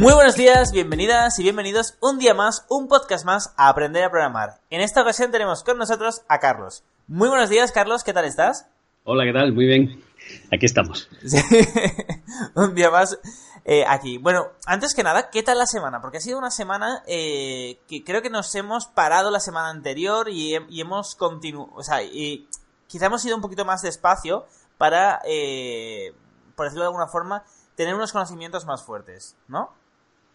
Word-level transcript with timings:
Muy 0.00 0.14
buenos 0.14 0.34
días, 0.34 0.72
bienvenidas 0.72 1.38
y 1.38 1.42
bienvenidos 1.42 1.98
un 2.00 2.18
día 2.18 2.32
más, 2.32 2.64
un 2.70 2.88
podcast 2.88 3.26
más 3.26 3.52
a 3.58 3.68
aprender 3.68 4.02
a 4.02 4.10
programar. 4.10 4.58
En 4.70 4.80
esta 4.80 5.02
ocasión 5.02 5.30
tenemos 5.30 5.62
con 5.62 5.76
nosotros 5.76 6.22
a 6.26 6.38
Carlos. 6.38 6.84
Muy 7.06 7.28
buenos 7.28 7.50
días, 7.50 7.70
Carlos, 7.70 8.02
¿qué 8.02 8.14
tal 8.14 8.24
estás? 8.24 8.66
Hola, 9.04 9.24
¿qué 9.24 9.34
tal? 9.34 9.52
Muy 9.52 9.66
bien. 9.66 10.02
Aquí 10.50 10.64
estamos. 10.64 11.10
un 12.54 12.74
día 12.74 12.90
más 12.90 13.18
eh, 13.66 13.84
aquí. 13.86 14.16
Bueno, 14.16 14.46
antes 14.64 14.94
que 14.94 15.02
nada, 15.02 15.28
¿qué 15.28 15.42
tal 15.42 15.58
la 15.58 15.66
semana? 15.66 16.00
Porque 16.00 16.16
ha 16.16 16.22
sido 16.22 16.38
una 16.38 16.50
semana 16.50 17.02
eh, 17.06 17.78
que 17.86 18.02
creo 18.02 18.22
que 18.22 18.30
nos 18.30 18.54
hemos 18.54 18.86
parado 18.86 19.30
la 19.30 19.38
semana 19.38 19.68
anterior 19.68 20.30
y, 20.30 20.54
hemos 20.80 21.14
continuado, 21.14 21.74
o 21.74 21.82
sea, 21.82 22.02
y 22.02 22.48
quizá 22.86 23.04
hemos 23.04 23.22
ido 23.26 23.36
un 23.36 23.42
poquito 23.42 23.66
más 23.66 23.82
despacio 23.82 24.46
para, 24.78 25.20
eh, 25.26 26.14
por 26.56 26.64
decirlo 26.64 26.84
de 26.84 26.88
alguna 26.88 27.08
forma, 27.08 27.44
tener 27.74 27.94
unos 27.94 28.12
conocimientos 28.12 28.64
más 28.64 28.82
fuertes, 28.82 29.36
¿no? 29.46 29.78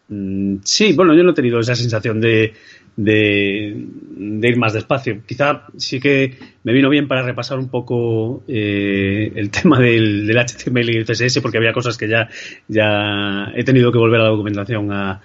Mm, 0.07 0.57
sí, 0.63 0.93
bueno, 0.93 1.13
yo 1.13 1.23
no 1.23 1.31
he 1.31 1.33
tenido 1.33 1.59
esa 1.59 1.75
sensación 1.75 2.21
de, 2.21 2.53
de, 2.95 3.87
ir 4.17 4.57
más 4.57 4.73
despacio. 4.73 5.21
Quizá 5.25 5.63
sí 5.77 5.99
que 5.99 6.37
me 6.63 6.73
vino 6.73 6.89
bien 6.89 7.07
para 7.07 7.23
repasar 7.23 7.57
un 7.59 7.69
poco 7.69 8.43
eh, 8.47 9.31
el 9.35 9.49
tema 9.51 9.79
del, 9.79 10.29
HTML 10.29 10.89
y 10.89 10.97
el 10.97 11.05
CSS 11.05 11.41
porque 11.41 11.57
había 11.57 11.73
cosas 11.73 11.97
que 11.97 12.07
ya, 12.07 12.29
ya 12.67 13.51
he 13.55 13.63
tenido 13.63 13.91
que 13.91 13.97
volver 13.97 14.21
a 14.21 14.25
la 14.25 14.29
documentación 14.29 14.91
a, 14.91 15.21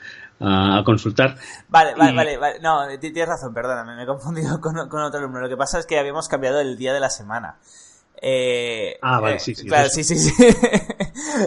consultar. 0.87 1.37
Vale, 1.69 1.95
vale, 1.95 2.39
vale, 2.39 2.61
No, 2.63 2.87
tienes 2.99 3.29
razón, 3.29 3.53
perdóname, 3.53 3.95
me 3.95 4.05
he 4.05 4.07
confundido 4.07 4.59
con, 4.63 4.89
con 4.89 5.03
otro 5.03 5.21
alumno. 5.21 5.41
Lo 5.41 5.51
que 5.51 5.57
pasa 5.57 5.79
es 5.79 5.85
que 5.85 5.99
habíamos 5.99 6.29
cambiado 6.29 6.61
el 6.61 6.79
día 6.79 6.95
de 6.95 7.01
la 7.01 7.11
semana. 7.11 7.57
Eh, 8.23 8.99
ah, 9.01 9.21
vale, 9.21 9.39
sí, 9.39 9.55
sí. 9.55 9.67
Claro, 9.67 9.89
sí, 9.89 10.05
sí, 10.05 10.17
sí. 10.17 10.33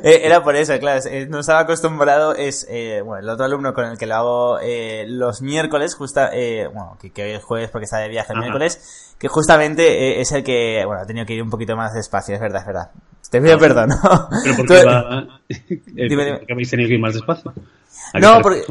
Eh, 0.04 0.22
era 0.24 0.44
por 0.44 0.56
eso, 0.56 0.78
claro. 0.80 1.02
Eh, 1.10 1.28
no 1.30 1.40
estaba 1.40 1.60
acostumbrado, 1.60 2.36
es, 2.36 2.66
eh, 2.70 3.02
bueno, 3.04 3.24
el 3.24 3.30
otro 3.30 3.46
alumno 3.46 3.74
con 3.74 3.86
el 3.86 3.98
que 3.98 4.06
lo 4.08 4.16
hago 4.16 4.60
eh, 4.62 5.06
los 5.08 5.42
miércoles, 5.42 5.96
justa, 5.96 6.30
eh, 6.34 6.68
bueno, 6.68 6.98
que, 7.02 7.12
que, 7.12 7.24
hoy 7.24 7.32
es 7.32 7.44
jueves 7.44 7.70
porque 7.70 7.86
está 7.86 7.98
de 7.98 8.10
viaje 8.10 8.34
el 8.34 8.40
miércoles, 8.40 9.14
que 9.20 9.28
justamente 9.28 10.22
es 10.22 10.32
el 10.32 10.44
que, 10.44 10.84
bueno, 10.86 11.02
ha 11.02 11.06
tenido 11.06 11.26
que 11.26 11.34
ir 11.34 11.44
un 11.44 11.50
poquito 11.50 11.76
más 11.76 11.94
despacio, 11.94 12.36
es 12.36 12.42
verdad, 12.42 12.62
es 12.62 12.68
verdad. 12.68 12.92
Te 13.30 13.42
pido 13.42 13.58
perdón, 13.58 13.90
¿no? 13.90 14.30
¿Pero 14.44 14.56
por 14.56 14.68
qué, 14.68 14.84
va, 14.86 15.28
dime, 15.88 16.42
habéis 16.50 16.70
tenido 16.70 16.88
que 16.88 16.94
ir 16.96 17.00
más 17.00 17.14
despacio? 17.14 17.54
No, 18.20 18.42
porque, 18.42 18.64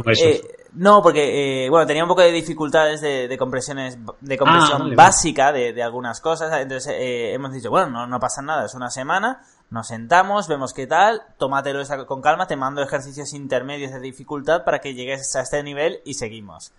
no, 0.75 1.03
porque, 1.03 1.65
eh, 1.65 1.71
bueno, 1.71 1.87
tenía 1.87 2.03
un 2.03 2.09
poco 2.09 2.22
de 2.22 2.33
dificultades 2.33 3.00
de, 3.00 3.28
de 3.28 3.38
compresiones, 3.38 3.99
de 4.21 4.38
compresión 4.38 4.93
ah, 4.93 4.94
básica 4.94 5.53
De, 5.53 5.72
de, 5.72 5.83
algunas 5.83 6.21
cosas. 6.21 6.50
Entonces, 6.60 6.94
eh, 6.99 7.34
hemos 7.34 7.53
dicho, 7.53 7.71
bueno, 7.71 7.91
no, 7.91 8.06
no 8.06 8.19
pasa 8.19 8.41
nada, 8.41 8.65
es 8.65 8.75
una 8.75 8.91
semana, 8.91 9.43
nos 9.71 9.88
sentamos, 9.88 10.49
vemos 10.49 10.72
qué 10.72 10.87
tal, 10.87 11.21
tómatelo 11.38 11.83
con 12.06 12.22
calma, 12.22 12.47
te 12.47 12.56
mando 12.56 12.83
ejercicios 12.83 13.34
intermedios 13.34 13.93
de 13.93 14.00
dificultad 14.00 14.65
para 14.65 14.81
que 14.81 14.94
llegues 14.94 15.34
a 15.37 15.43
este 15.43 15.62
nivel 15.62 16.00
y 16.05 16.15
seguimos. 16.15 16.72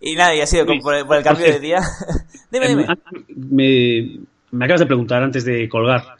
Y 0.00 0.14
nada, 0.14 0.34
y 0.34 0.40
ha 0.40 0.46
sido 0.46 0.64
por, 0.82 0.94
el, 0.94 1.24
cambio 1.24 1.46
de 1.46 1.60
día. 1.60 1.80
dime, 2.50 2.68
dime. 2.68 2.86
Me, 3.28 4.20
me 4.52 4.64
acabas 4.64 4.80
de 4.80 4.86
preguntar 4.86 5.22
antes 5.22 5.44
de 5.44 5.68
colgar 5.68 6.17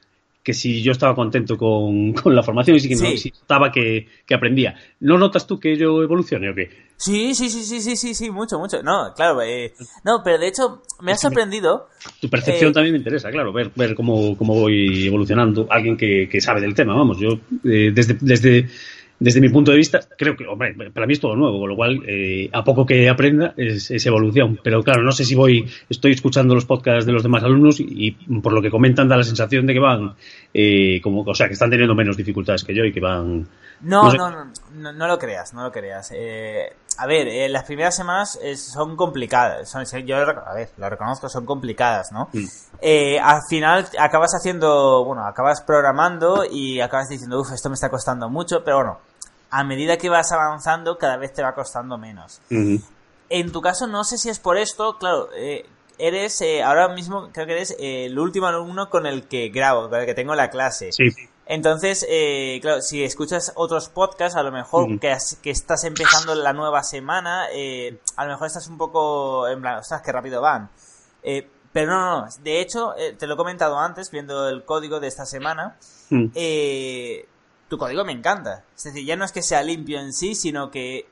que 0.48 0.54
si 0.54 0.80
yo 0.80 0.92
estaba 0.92 1.14
contento 1.14 1.58
con, 1.58 2.14
la 2.24 2.42
formación 2.42 2.74
y 2.74 2.80
si, 2.80 2.88
que 2.88 2.96
sí. 2.96 3.34
notaba 3.42 3.70
que, 3.70 4.06
aprendía. 4.34 4.74
¿No 5.00 5.18
notas 5.18 5.46
tú 5.46 5.60
que 5.60 5.76
yo 5.76 6.02
evolucione 6.02 6.48
o 6.48 6.54
qué? 6.54 6.70
Sí, 6.96 7.34
sí, 7.34 7.50
sí, 7.50 7.64
sí, 7.64 7.82
sí, 7.82 7.96
sí, 7.96 8.14
sí, 8.14 8.30
mucho, 8.30 8.58
mucho. 8.58 8.82
No, 8.82 9.12
claro, 9.14 9.42
eh, 9.42 9.74
no, 10.04 10.22
pero 10.24 10.38
de 10.38 10.48
hecho 10.48 10.80
me 11.02 11.12
ha 11.12 11.16
sorprendido. 11.16 11.88
Tu 12.22 12.30
percepción 12.30 12.70
eh, 12.70 12.72
también 12.72 12.94
me 12.94 12.98
interesa, 12.98 13.30
claro, 13.30 13.52
ver, 13.52 13.72
ver 13.76 13.94
cómo, 13.94 14.38
cómo 14.38 14.54
voy 14.54 15.06
evolucionando. 15.06 15.66
Alguien 15.68 15.98
que, 15.98 16.30
que 16.32 16.40
sabe 16.40 16.62
del 16.62 16.74
tema, 16.74 16.94
vamos, 16.94 17.18
yo 17.18 17.38
eh, 17.70 17.92
desde, 17.92 18.16
desde 18.18 18.70
desde 19.20 19.40
mi 19.40 19.48
punto 19.48 19.72
de 19.72 19.76
vista, 19.76 20.00
creo 20.16 20.36
que, 20.36 20.46
hombre, 20.46 20.74
para 20.92 21.06
mí 21.06 21.12
es 21.12 21.20
todo 21.20 21.34
nuevo, 21.34 21.58
con 21.58 21.68
lo 21.68 21.76
cual, 21.76 22.02
eh, 22.06 22.48
a 22.52 22.62
poco 22.62 22.86
que 22.86 23.08
aprenda 23.08 23.52
es, 23.56 23.90
evolución. 24.06 24.60
Pero 24.62 24.82
claro, 24.82 25.02
no 25.02 25.10
sé 25.10 25.24
si 25.24 25.34
voy, 25.34 25.68
estoy 25.88 26.12
escuchando 26.12 26.54
los 26.54 26.64
podcasts 26.64 27.04
de 27.04 27.12
los 27.12 27.22
demás 27.22 27.42
alumnos 27.42 27.80
y, 27.80 28.12
por 28.42 28.52
lo 28.52 28.62
que 28.62 28.70
comentan 28.70 29.08
da 29.08 29.16
la 29.16 29.24
sensación 29.24 29.66
de 29.66 29.74
que 29.74 29.80
van, 29.80 30.14
eh, 30.54 31.00
como, 31.02 31.22
o 31.22 31.34
sea, 31.34 31.48
que 31.48 31.54
están 31.54 31.70
teniendo 31.70 31.94
menos 31.94 32.16
dificultades 32.16 32.62
que 32.62 32.74
yo 32.74 32.84
y 32.84 32.92
que 32.92 33.00
van. 33.00 33.48
No, 33.80 34.12
no, 34.12 34.30
no, 34.74 34.92
no, 34.92 35.06
lo 35.08 35.18
creas, 35.18 35.52
no 35.52 35.64
lo 35.64 35.72
creas. 35.72 36.12
Eh, 36.14 36.72
a 36.98 37.06
ver, 37.06 37.50
las 37.50 37.64
primeras 37.64 37.96
semanas 37.96 38.38
son 38.56 38.96
complicadas. 38.96 39.70
Son, 39.70 39.84
yo, 40.04 40.16
a 40.16 40.54
ver, 40.54 40.70
lo 40.76 40.90
reconozco, 40.90 41.28
son 41.28 41.46
complicadas, 41.46 42.12
¿no? 42.12 42.28
Mm. 42.32 42.46
al 43.22 43.40
final 43.48 43.88
acabas 43.98 44.34
haciendo, 44.34 45.04
bueno, 45.04 45.24
acabas 45.24 45.62
programando 45.62 46.44
y 46.44 46.80
acabas 46.80 47.08
diciendo, 47.08 47.40
uff, 47.40 47.52
esto 47.52 47.68
me 47.68 47.74
está 47.74 47.88
costando 47.88 48.28
mucho, 48.28 48.64
pero 48.64 48.76
bueno, 48.78 48.98
a 49.50 49.64
medida 49.64 49.96
que 49.96 50.08
vas 50.08 50.30
avanzando, 50.32 50.98
cada 50.98 51.16
vez 51.16 51.32
te 51.32 51.42
va 51.42 51.54
costando 51.54 51.98
menos. 51.98 52.40
En 53.30 53.52
tu 53.52 53.60
caso, 53.60 53.86
no 53.86 54.04
sé 54.04 54.18
si 54.18 54.28
es 54.28 54.38
por 54.38 54.56
esto, 54.56 54.98
claro, 54.98 55.28
eh, 55.36 55.66
eres, 55.98 56.40
eh, 56.40 56.62
ahora 56.62 56.88
mismo 56.88 57.30
creo 57.32 57.46
que 57.46 57.52
eres 57.52 57.76
eh, 57.78 58.06
el 58.06 58.18
último 58.18 58.46
alumno 58.46 58.88
con 58.88 59.06
el 59.06 59.24
que 59.24 59.48
grabo, 59.48 59.88
con 59.88 60.00
el 60.00 60.06
que 60.06 60.14
tengo 60.14 60.34
la 60.34 60.50
clase. 60.50 60.92
Sí. 60.92 61.04
Entonces, 61.50 62.06
claro, 62.60 62.82
si 62.82 63.02
escuchas 63.02 63.52
otros 63.56 63.88
podcasts, 63.88 64.36
a 64.36 64.42
lo 64.42 64.52
mejor 64.52 65.00
que, 65.00 65.16
que, 65.42 65.50
estás 65.50 65.84
empezando 65.84 66.34
la 66.34 66.52
nueva 66.52 66.82
semana, 66.82 67.46
a 68.16 68.24
lo 68.24 68.30
mejor 68.30 68.46
estás 68.46 68.68
un 68.68 68.76
poco 68.76 69.48
en 69.48 69.62
plan, 69.62 69.78
ostras, 69.78 70.02
qué 70.02 70.12
rápido 70.12 70.42
van. 70.42 70.68
pero 71.72 71.90
no, 71.90 72.00
no, 72.00 72.20
no, 72.20 72.28
de 72.42 72.60
hecho, 72.60 72.94
te 73.18 73.26
lo 73.26 73.32
he 73.32 73.36
comentado 73.38 73.78
antes, 73.78 74.10
viendo 74.10 74.46
el 74.46 74.64
código 74.64 75.00
de 75.00 75.08
esta 75.08 75.24
semana, 75.24 75.78
eh, 76.34 77.26
tu 77.68 77.78
código 77.78 78.04
me 78.04 78.12
encanta. 78.12 78.64
Es 78.76 78.84
decir, 78.84 79.04
ya 79.04 79.16
no 79.16 79.24
es 79.24 79.32
que 79.32 79.42
sea 79.42 79.62
limpio 79.62 80.00
en 80.00 80.12
sí, 80.12 80.34
sino 80.34 80.70
que 80.70 81.06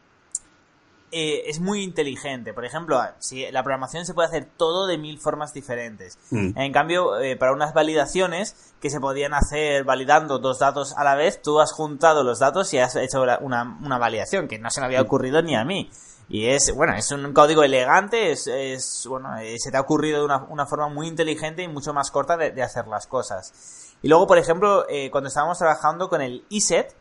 eh, 1.19 1.45
es 1.47 1.61
muy 1.61 1.83
inteligente. 1.83 2.53
Por 2.53 2.67
ejemplo, 2.67 3.01
si 3.19 3.51
la 3.51 3.63
programación 3.63 4.05
se 4.05 4.13
puede 4.13 4.29
hacer 4.29 4.49
todo 4.57 4.87
de 4.87 4.99
mil 4.99 5.19
formas 5.19 5.55
diferentes. 5.55 6.19
Mm. 6.31 6.59
En 6.59 6.73
cambio, 6.73 7.19
eh, 7.19 7.37
para 7.37 7.53
unas 7.53 7.73
validaciones 7.73 8.75
que 8.81 8.91
se 8.91 9.01
podían 9.01 9.33
hacer 9.33 9.85
validando 9.85 10.39
dos 10.39 10.59
datos 10.59 10.95
a 10.97 11.05
la 11.05 11.15
vez, 11.15 11.41
tú 11.41 11.61
has 11.61 11.73
juntado 11.73 12.23
los 12.23 12.41
datos 12.41 12.75
y 12.75 12.79
has 12.79 12.95
hecho 12.97 13.23
una, 13.41 13.79
una 13.83 13.99
validación 13.99 14.47
que 14.47 14.59
no 14.59 14.71
se 14.71 14.81
me 14.81 14.87
había 14.87 15.01
ocurrido 15.01 15.41
ni 15.41 15.57
a 15.57 15.65
mí. 15.65 15.91
Y 16.29 16.49
es, 16.49 16.75
bueno, 16.75 16.95
es 16.95 17.11
un 17.13 17.33
código 17.33 17.63
elegante, 17.63 18.33
es, 18.33 18.49
es 18.49 19.07
bueno, 19.09 19.39
eh, 19.39 19.57
se 19.59 19.71
te 19.71 19.77
ha 19.77 19.81
ocurrido 19.81 20.19
de 20.19 20.25
una, 20.25 20.45
una, 20.49 20.67
forma 20.67 20.89
muy 20.89 21.07
inteligente 21.07 21.63
y 21.63 21.69
mucho 21.69 21.95
más 21.95 22.11
corta 22.11 22.37
de, 22.37 22.51
de 22.51 22.63
hacer 22.63 22.89
las 22.89 23.07
cosas. 23.07 23.95
Y 24.03 24.09
luego, 24.09 24.27
por 24.27 24.37
ejemplo, 24.37 24.87
eh, 24.89 25.11
cuando 25.11 25.29
estábamos 25.29 25.57
trabajando 25.57 26.09
con 26.09 26.21
el 26.21 26.45
iset, 26.49 26.95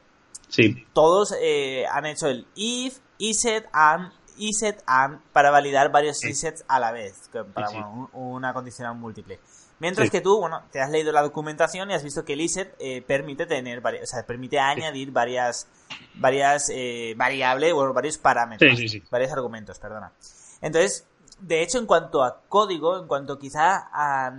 sí. 0.48 0.86
todos 0.94 1.36
eh, 1.42 1.86
han 1.92 2.06
hecho 2.06 2.28
el 2.28 2.48
if, 2.56 3.00
iset, 3.18 3.68
and, 3.74 4.12
iset, 4.38 4.84
and, 4.86 5.20
para 5.34 5.52
validar 5.52 5.92
varios 5.92 6.24
isets 6.24 6.64
a 6.68 6.80
la 6.80 6.92
vez, 6.92 7.30
para 7.54 7.70
una 8.14 8.54
condicional 8.54 8.96
múltiple. 8.96 9.40
Mientras 9.80 10.10
que 10.10 10.22
tú, 10.22 10.40
bueno, 10.40 10.64
te 10.72 10.80
has 10.80 10.90
leído 10.90 11.12
la 11.12 11.22
documentación 11.22 11.92
y 11.92 11.94
has 11.94 12.04
visto 12.04 12.24
que 12.24 12.34
el 12.34 12.42
iset 12.42 12.74
eh, 12.80 13.02
permite 13.02 13.46
tener, 13.46 13.80
o 13.86 14.06
sea, 14.06 14.26
permite 14.26 14.58
añadir 14.58 15.12
varias, 15.12 15.68
varias 16.16 16.72
variables, 17.18 17.74
bueno, 17.74 17.94
varios 17.94 18.18
parámetros, 18.18 18.80
varios 19.12 19.32
argumentos, 19.34 19.78
perdona. 19.78 20.14
Entonces, 20.62 21.06
de 21.40 21.62
hecho, 21.62 21.78
en 21.78 21.86
cuanto 21.86 22.24
a 22.24 22.42
código, 22.48 22.98
en 22.98 23.08
cuanto 23.08 23.38
quizá 23.38 23.90
a, 23.92 24.34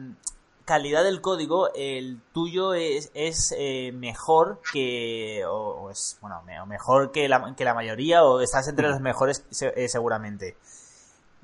calidad 0.66 1.04
del 1.04 1.22
código, 1.22 1.70
el 1.74 2.18
tuyo 2.34 2.74
es, 2.74 3.10
es 3.14 3.54
eh, 3.56 3.92
mejor 3.94 4.60
que, 4.72 5.42
o, 5.48 5.88
es, 5.90 6.18
bueno, 6.20 6.42
mejor 6.66 7.12
que 7.12 7.28
la, 7.28 7.54
que 7.56 7.64
la 7.64 7.72
mayoría, 7.72 8.24
o 8.24 8.40
estás 8.40 8.68
entre 8.68 8.88
los 8.88 9.00
mejores 9.00 9.46
eh, 9.62 9.88
seguramente. 9.88 10.56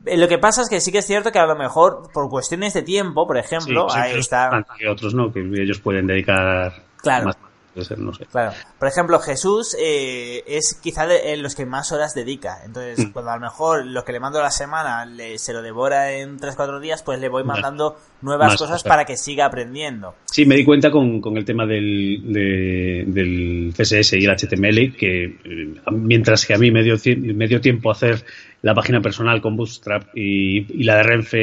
Eh, 0.04 0.18
Lo 0.18 0.28
que 0.28 0.38
pasa 0.38 0.62
es 0.62 0.68
que 0.68 0.80
sí 0.80 0.92
que 0.92 0.98
es 0.98 1.06
cierto 1.06 1.32
que 1.32 1.38
a 1.38 1.46
lo 1.46 1.56
mejor 1.56 2.10
por 2.12 2.28
cuestiones 2.28 2.74
de 2.74 2.82
tiempo, 2.82 3.26
por 3.26 3.38
ejemplo, 3.38 3.88
Sí, 3.88 3.98
ahí 3.98 4.18
está. 4.18 4.66
Que 4.78 4.88
otros 4.88 5.14
no, 5.14 5.32
que 5.32 5.40
ellos 5.40 5.80
pueden 5.80 6.06
dedicar 6.06 6.72
Claro. 6.98 7.26
más. 7.26 7.36
Puede 7.74 7.86
ser, 7.86 7.98
no 7.98 8.12
sé. 8.14 8.26
Claro. 8.26 8.52
Por 8.78 8.88
ejemplo, 8.88 9.18
Jesús 9.18 9.76
eh, 9.80 10.42
es 10.46 10.78
quizá 10.82 11.06
de, 11.06 11.36
los 11.36 11.54
que 11.54 11.66
más 11.66 11.90
horas 11.92 12.14
dedica. 12.14 12.58
Entonces, 12.64 13.06
Mm. 13.06 13.12
cuando 13.12 13.30
a 13.30 13.34
lo 13.36 13.40
mejor 13.42 13.86
lo 13.86 14.04
que 14.04 14.12
le 14.12 14.20
mando 14.20 14.38
a 14.38 14.42
la 14.42 14.50
semana 14.50 15.04
le- 15.06 15.38
se 15.38 15.52
lo 15.52 15.62
devora 15.62 16.12
en 16.12 16.38
3-4 16.38 16.80
días, 16.80 17.02
pues 17.02 17.18
le 17.20 17.28
voy 17.28 17.44
mandando 17.44 17.96
nuevas 18.20 18.50
Más 18.52 18.58
cosas 18.58 18.82
para 18.82 19.04
que 19.04 19.16
siga 19.16 19.46
aprendiendo. 19.46 20.14
Sí, 20.26 20.44
me 20.46 20.54
di 20.56 20.64
cuenta 20.64 20.90
con, 20.90 21.20
con 21.20 21.36
el 21.36 21.44
tema 21.44 21.66
del, 21.66 22.22
de- 22.32 23.04
del 23.06 23.72
CSS 23.76 24.18
y 24.18 24.24
el 24.24 24.30
HTML 24.30 24.94
que 24.96 25.24
eh, 25.24 25.74
mientras 25.90 26.46
que 26.46 26.54
a 26.54 26.58
mí 26.58 26.70
me 26.70 26.82
dio, 26.82 26.96
me 27.34 27.48
dio 27.48 27.60
tiempo 27.60 27.90
hacer 27.90 28.24
la 28.62 28.74
página 28.74 29.00
personal 29.00 29.40
con 29.42 29.56
Bootstrap 29.56 30.04
y, 30.14 30.80
y 30.80 30.84
la 30.84 30.96
de 30.98 31.02
Renfe 31.02 31.36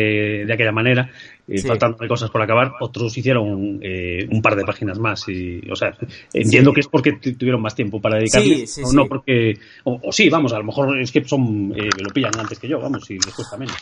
de 0.45 0.53
aquella 0.53 0.71
manera, 0.71 1.09
eh, 1.49 1.57
Sí. 1.57 1.67
faltándome 1.67 2.07
cosas 2.07 2.29
por 2.29 2.41
acabar, 2.41 2.73
otros 2.79 3.17
hicieron 3.17 3.79
eh, 3.81 4.27
un 4.29 4.41
par 4.41 4.55
de 4.55 4.63
páginas 4.65 4.99
más. 4.99 5.27
Y, 5.29 5.61
o 5.71 5.75
sea, 5.75 5.95
entiendo 6.33 6.71
que 6.73 6.81
es 6.81 6.87
porque 6.87 7.13
tu- 7.13 7.33
tuvieron 7.35 7.61
más 7.61 7.75
tiempo 7.75 7.99
para 8.01 8.17
dedicarle, 8.17 8.55
Sí, 8.55 8.67
sí, 8.67 8.81
o 8.85 8.93
no 8.93 9.07
porque... 9.07 9.57
O, 9.83 9.99
o 10.03 10.11
sí, 10.11 10.29
vamos, 10.29 10.53
a 10.53 10.57
lo 10.59 10.63
mejor 10.65 10.99
es 10.99 11.11
que 11.11 11.23
son 11.25 11.73
eh, 11.75 11.89
lo 12.01 12.09
pillan 12.13 12.37
antes 12.39 12.59
que 12.59 12.67
yo, 12.67 12.79
vamos, 12.79 13.09
y 13.09 13.15
les 13.15 13.33
cuesta 13.33 13.57
menos. 13.57 13.75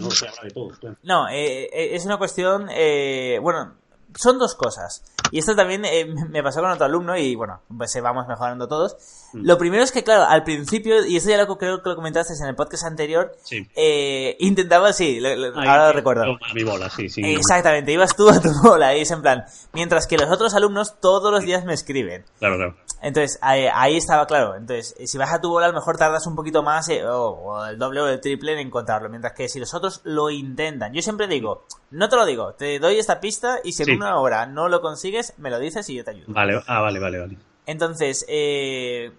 No 0.00 0.08
de 0.08 0.50
todo. 0.50 0.68
claro. 0.80 0.96
No, 1.02 1.28
eh, 1.28 1.64
eh, 1.64 1.90
es 1.94 2.06
una 2.06 2.16
cuestión, 2.16 2.66
eh, 2.74 3.38
bueno, 3.42 3.74
son 4.16 4.38
dos 4.38 4.54
cosas. 4.54 5.02
Y 5.30 5.38
esto 5.38 5.54
también 5.56 5.84
eh, 5.84 6.06
me 6.30 6.42
pasó 6.42 6.60
con 6.60 6.70
otro 6.70 6.84
alumno 6.86 7.16
y 7.16 7.34
bueno, 7.34 7.60
pues 7.76 7.94
eh, 7.96 8.00
vamos 8.00 8.26
mejorando 8.28 8.68
todos. 8.68 8.96
Mm. 9.32 9.46
Lo 9.46 9.58
primero 9.58 9.82
es 9.82 9.92
que, 9.92 10.04
claro, 10.04 10.24
al 10.24 10.44
principio, 10.44 11.04
y 11.06 11.16
esto 11.16 11.30
ya 11.30 11.38
lo 11.38 11.56
creo 11.58 11.82
que 11.82 11.88
lo 11.90 11.96
comentaste 11.96 12.34
en 12.40 12.48
el 12.48 12.54
podcast 12.54 12.84
anterior, 12.84 13.34
Sí. 13.42 13.66
eh, 13.76 14.36
intentaba, 14.40 14.92
sí, 14.92 15.20
lo- 15.20 15.28
ahora 15.58 15.86
lo 15.88 15.92
recuerdo. 15.92 16.22
a 16.24 16.54
mi 16.54 16.62
bola, 16.64 16.90
sí, 16.90 17.08
sí. 17.08 17.22
Exactamente, 17.24 17.92
ibas 17.92 18.14
tú 18.14 18.28
a 18.28 18.40
tu 18.40 18.50
bola 18.62 18.94
y 18.96 19.00
es 19.02 19.10
en 19.10 19.22
plan, 19.22 19.44
mientras 19.72 20.06
que 20.06 20.18
los 20.18 20.30
otros 20.30 20.54
alumnos 20.54 21.00
todos 21.00 21.30
los 21.32 21.42
días 21.44 21.64
me 21.64 21.74
escriben. 21.74 22.24
Claro, 22.38 22.56
claro. 22.56 22.76
Entonces, 23.02 23.38
ahí, 23.42 23.66
ahí 23.72 23.96
estaba 23.96 24.26
claro. 24.26 24.54
Entonces, 24.54 24.94
eh, 24.98 25.06
si 25.06 25.18
vas 25.18 25.32
a 25.32 25.40
tu 25.40 25.50
bola, 25.50 25.66
a 25.66 25.68
lo 25.70 25.74
mejor 25.74 25.96
tardas 25.98 26.26
un 26.26 26.36
poquito 26.36 26.62
más, 26.62 26.88
eh, 26.88 27.04
o, 27.04 27.30
o 27.30 27.66
el 27.66 27.78
doble 27.78 28.00
o 28.00 28.06
el 28.08 28.20
triple 28.20 28.52
en 28.52 28.60
encontrarlo. 28.60 29.08
Mientras 29.08 29.32
que 29.34 29.48
si 29.48 29.58
los 29.58 29.74
otros 29.74 30.00
lo 30.04 30.30
intentan, 30.30 30.92
yo 30.92 31.02
siempre 31.02 31.26
digo, 31.26 31.66
no 31.90 32.08
te 32.08 32.16
lo 32.16 32.24
digo, 32.24 32.54
te 32.54 32.78
doy 32.78 32.98
esta 32.98 33.20
pista 33.20 33.58
y 33.64 33.72
si 33.72 33.84
Sí. 33.84 33.90
en 33.90 33.96
una 33.98 34.18
hora 34.20 34.46
no 34.46 34.68
lo 34.68 34.80
consigues, 34.80 35.34
me 35.38 35.50
lo 35.50 35.58
dices 35.58 35.88
y 35.90 35.96
yo 35.96 36.04
te 36.04 36.12
ayudo. 36.12 36.26
Vale, 36.28 36.62
ah, 36.66 36.80
vale, 36.80 37.00
vale, 37.00 37.18
vale. 37.18 37.38
Entonces, 37.66 38.24
eh, 38.28 39.12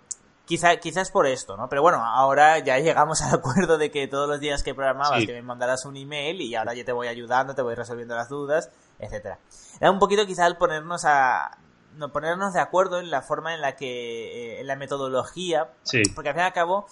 quizá, 0.45 0.77
quizás 0.77 1.11
por 1.11 1.27
esto, 1.27 1.57
¿no? 1.57 1.67
Pero 1.69 1.81
bueno, 1.81 2.03
ahora 2.05 2.59
ya 2.59 2.79
llegamos 2.79 3.21
al 3.21 3.35
acuerdo 3.35 3.77
de 3.77 3.91
que 3.91 4.07
todos 4.07 4.29
los 4.29 4.39
días 4.39 4.63
que 4.63 4.73
programabas 4.73 5.19
Sí. 5.21 5.27
que 5.27 5.33
me 5.33 5.41
mandaras 5.41 5.85
un 5.85 5.97
email 5.97 6.39
y 6.41 6.55
ahora 6.55 6.73
yo 6.73 6.85
te 6.85 6.91
voy 6.93 7.07
ayudando, 7.07 7.53
te 7.55 7.61
voy 7.61 7.75
resolviendo 7.75 8.15
las 8.15 8.29
dudas, 8.29 8.69
etcétera. 8.99 9.39
Era 9.81 9.91
un 9.91 9.99
poquito 9.99 10.25
quizá 10.25 10.47
el 10.47 10.55
ponernos 10.57 11.03
a 11.05 11.57
ponernos 12.11 12.53
de 12.53 12.59
acuerdo 12.61 12.99
en 12.99 13.09
la 13.11 13.21
forma 13.21 13.53
en 13.53 13.61
la 13.61 13.75
que 13.75 14.55
eh, 14.57 14.61
en 14.61 14.67
la 14.67 14.75
metodología, 14.75 15.69
Sí. 15.83 16.01
porque 16.15 16.29
al 16.29 16.35
fin 16.35 16.43
y 16.43 16.45
al 16.47 16.53
cabo 16.53 16.87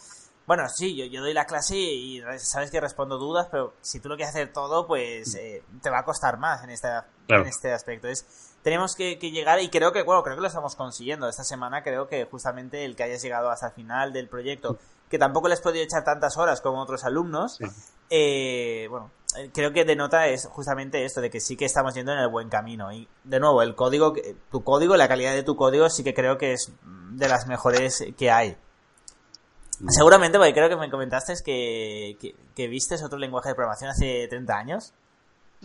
bueno, 0.48 0.68
sí, 0.68 0.96
yo, 0.98 1.06
yo 1.06 1.22
doy 1.22 1.34
la 1.34 1.46
clase 1.46 1.78
y 1.78 2.22
sabes 2.40 2.72
que 2.72 2.82
respondo 2.82 3.18
dudas, 3.18 3.48
pero 3.52 3.74
si 3.82 4.00
tú 4.02 4.10
lo 4.10 4.16
quieres 4.18 4.34
hacer 4.36 4.52
todo, 4.52 4.86
pues 4.86 5.34
eh, 5.36 5.64
te 5.82 5.90
va 5.90 6.00
a 6.00 6.04
costar 6.04 6.40
más 6.40 6.64
en, 6.64 6.72
esta, 6.72 7.06
Claro. 7.28 7.44
en 7.44 7.48
este 7.50 7.72
aspecto. 7.72 8.08
Es, 8.10 8.26
tenemos 8.62 8.96
que, 8.96 9.18
que 9.18 9.32
llegar 9.32 9.62
y 9.62 9.70
creo 9.70 9.94
que, 9.94 10.02
bueno, 10.04 10.24
creo 10.24 10.36
que 10.36 10.42
lo 10.42 10.48
estamos 10.48 10.76
consiguiendo. 10.76 11.30
Esta 11.30 11.44
semana 11.46 11.84
creo 11.84 12.08
que 12.10 12.26
justamente 12.26 12.84
el 12.84 12.96
que 12.98 13.04
hayas 13.04 13.22
llegado 13.22 13.50
hasta 13.50 13.68
el 13.68 13.74
final 13.74 14.12
del 14.12 14.28
proyecto, 14.28 14.78
que 15.10 15.20
tampoco 15.20 15.48
les 15.48 15.60
he 15.60 15.64
podido 15.64 15.86
echar 15.86 16.04
tantas 16.04 16.36
horas 16.38 16.60
como 16.60 16.82
otros 16.82 17.06
alumnos, 17.06 17.56
Sí. 17.58 17.66
eh, 18.10 18.88
bueno, 18.90 19.12
creo 19.54 19.74
que 19.74 19.86
denota 19.86 20.28
es 20.28 20.48
justamente 20.48 21.06
esto, 21.06 21.22
de 21.22 21.30
que 21.30 21.40
sí 21.40 21.56
que 21.56 21.66
estamos 21.66 21.94
yendo 21.94 22.14
en 22.14 22.20
el 22.20 22.30
buen 22.30 22.50
camino. 22.50 22.92
Y 22.92 23.08
de 23.24 23.40
nuevo, 23.40 23.62
el 23.62 23.76
código, 23.76 24.14
tu 24.52 24.64
código, 24.64 24.96
la 24.98 25.08
calidad 25.08 25.34
de 25.34 25.44
tu 25.44 25.56
código 25.56 25.90
sí 25.90 26.04
que 26.04 26.14
creo 26.14 26.38
que 26.38 26.54
es 26.54 26.72
de 27.12 27.28
las 27.28 27.48
mejores 27.48 28.06
que 28.18 28.32
hay. 28.32 28.56
Seguramente, 29.90 30.38
porque 30.38 30.54
creo 30.54 30.70
que 30.70 30.76
me 30.76 30.90
comentaste 30.90 31.34
que, 31.44 32.18
que, 32.20 32.36
que 32.56 32.68
vistes 32.68 33.04
otro 33.04 33.18
lenguaje 33.18 33.50
de 33.50 33.56
programación 33.56 33.90
hace 33.90 34.28
30 34.28 34.58
años. 34.58 34.94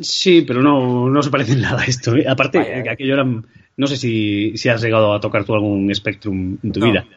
Sí, 0.01 0.43
pero 0.43 0.63
no, 0.63 1.09
no 1.09 1.23
se 1.23 1.31
parece 1.31 1.53
en 1.53 1.63
nada 1.63 1.83
a 1.83 1.85
esto. 1.87 2.15
¿eh? 2.15 2.25
Aparte, 2.29 2.59
Vaya, 2.59 2.79
eh. 2.79 2.91
aquello 2.91 3.15
eran. 3.15 3.47
No 3.79 3.87
sé 3.87 3.97
si, 3.97 4.57
si 4.57 4.69
has 4.71 4.81
llegado 4.83 5.13
a 5.13 5.21
tocar 5.21 5.45
tú 5.45 5.53
algún 5.55 5.95
Spectrum 5.95 6.57
en 6.63 6.73
tu 6.73 6.81
No, 6.81 6.87
vida. 6.87 7.05
No. 7.05 7.13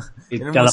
un 0.30 0.52
cada, 0.52 0.70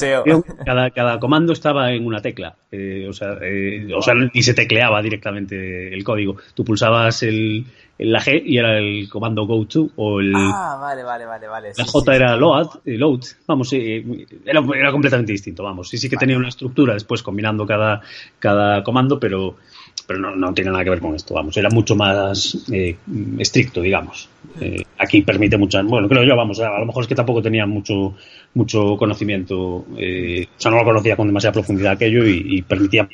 cada, 0.66 0.92
cada 0.92 1.20
comando 1.20 1.52
estaba 1.54 1.92
en 1.92 2.06
una 2.06 2.22
tecla. 2.22 2.56
eh, 2.72 3.06
o, 3.10 3.14
sea, 3.14 3.38
eh, 3.42 3.88
o 3.94 4.02
sea, 4.02 4.14
ni 4.16 4.42
se 4.42 4.54
tecleaba 4.54 5.02
directamente 5.02 5.94
el 5.94 6.04
código. 6.04 6.38
Tú 6.54 6.64
pulsabas 6.64 7.24
el, 7.24 7.66
el- 7.98 8.12
la 8.12 8.22
G 8.22 8.42
y 8.46 8.58
era 8.58 8.78
el 8.78 9.10
comando 9.10 9.46
go 9.46 9.66
to 9.66 9.90
o 9.98 10.20
el. 10.22 10.34
Ah, 10.36 10.78
vale, 10.80 11.04
vale, 11.04 11.26
vale, 11.26 11.48
vale. 11.48 11.68
La 11.78 11.84
sí, 11.86 11.90
J 11.92 12.12
sí, 12.12 12.16
era 12.18 12.34
sí. 12.34 12.40
load, 12.40 12.68
eh, 12.86 12.98
load, 12.98 13.22
vamos, 13.48 13.74
eh, 13.74 14.04
era, 14.46 14.62
era 14.78 14.92
completamente 14.92 15.32
distinto, 15.34 15.64
vamos. 15.64 15.90
Sí, 15.90 15.98
sí 15.98 16.10
que 16.10 16.18
tenía 16.18 16.38
una 16.38 16.50
estructura 16.50 16.94
después 16.94 17.22
combinando 17.24 17.66
cada, 17.66 18.02
cada 18.40 18.84
comando, 18.84 19.20
pero, 19.20 19.58
pero 20.08 20.20
no, 20.20 20.36
no 20.36 20.54
tiene 20.54 20.72
nada 20.72 20.84
que 20.84 20.90
ver 20.92 21.00
con 21.00 21.16
esto, 21.16 21.34
vamos. 21.34 21.56
Era 21.58 21.70
mucho 21.70 21.96
más 21.96 22.58
eh, 22.72 22.98
estricto, 23.40 23.82
digamos. 23.82 24.30
Eh, 24.62 24.84
aquí 24.98 25.22
permite 25.22 25.58
muchas, 25.58 25.86
bueno, 25.86 26.08
creo 26.08 26.24
yo, 26.24 26.36
vamos, 26.36 26.60
a 26.60 26.80
lo 26.80 26.86
mejor 26.86 27.04
es 27.04 27.08
que 27.10 27.16
tampoco 27.16 27.42
tenía 27.42 27.66
mucho, 27.66 28.16
mucho 28.54 28.96
conocimiento, 28.98 29.86
eh, 29.98 30.48
o 30.58 30.62
sea, 30.62 30.72
no 30.72 30.78
lo 30.78 30.84
conocía 30.86 31.16
con 31.16 31.28
demasiada 31.28 31.54
profundidad 31.54 31.94
aquello 31.94 32.26
y, 32.26 32.58
y 32.58 32.62
permitía 32.62 33.08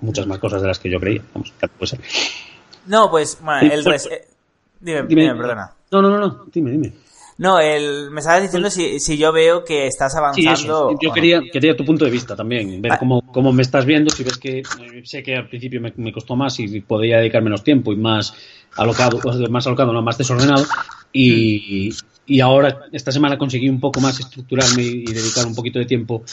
muchas 0.00 0.26
más 0.26 0.38
cosas 0.38 0.60
de 0.62 0.68
las 0.68 0.78
que 0.78 0.90
yo 0.90 0.98
creía, 1.00 1.22
vamos, 1.32 1.52
puede 1.78 1.86
ser. 1.88 2.00
No, 2.86 3.10
pues, 3.10 3.38
bueno, 3.42 3.72
el 3.72 3.84
res- 3.84 4.06
eh, 4.10 4.26
dime, 4.80 5.02
Dime, 5.02 5.22
dime, 5.22 5.34
perdona. 5.34 5.72
No, 5.92 6.02
no, 6.02 6.10
no, 6.10 6.18
no, 6.18 6.44
dime, 6.52 6.70
dime. 6.72 6.92
No, 7.38 7.60
el, 7.60 8.10
me 8.10 8.20
estabas 8.20 8.42
diciendo 8.42 8.68
si, 8.68 8.98
si 8.98 9.16
yo 9.16 9.32
veo 9.32 9.64
que 9.64 9.86
estás 9.86 10.12
Sí, 10.12 10.18
avanzando. 10.18 10.50
eso. 10.52 10.98
Yo 11.00 11.08
no. 11.08 11.14
quería, 11.14 11.40
quería 11.52 11.76
tu 11.76 11.84
punto 11.84 12.04
de 12.04 12.10
vista 12.10 12.34
también, 12.34 12.82
ver 12.82 12.98
cómo, 12.98 13.22
cómo 13.32 13.52
me 13.52 13.62
estás 13.62 13.86
viendo, 13.86 14.10
si 14.10 14.24
ves 14.24 14.38
que 14.38 14.62
sé 15.04 15.22
que 15.22 15.36
al 15.36 15.48
principio 15.48 15.80
me, 15.80 15.92
me 15.96 16.12
costó 16.12 16.34
más 16.36 16.58
y 16.58 16.80
podía 16.80 17.18
dedicar 17.18 17.42
menos 17.42 17.62
tiempo 17.62 17.92
y 17.92 17.96
más 17.96 18.34
alocado, 18.76 19.20
más 19.50 19.66
alocado, 19.68 19.92
no, 19.92 20.02
más 20.02 20.18
desordenado. 20.18 20.64
Y, 21.12 21.90
y 22.26 22.40
ahora, 22.40 22.86
esta 22.92 23.12
semana 23.12 23.38
conseguí 23.38 23.68
un 23.68 23.80
poco 23.80 24.00
más 24.00 24.18
estructurarme 24.18 24.82
y 24.82 25.04
dedicar 25.04 25.46
un 25.46 25.54
poquito 25.54 25.78
de 25.78 25.86
tiempo, 25.86 26.24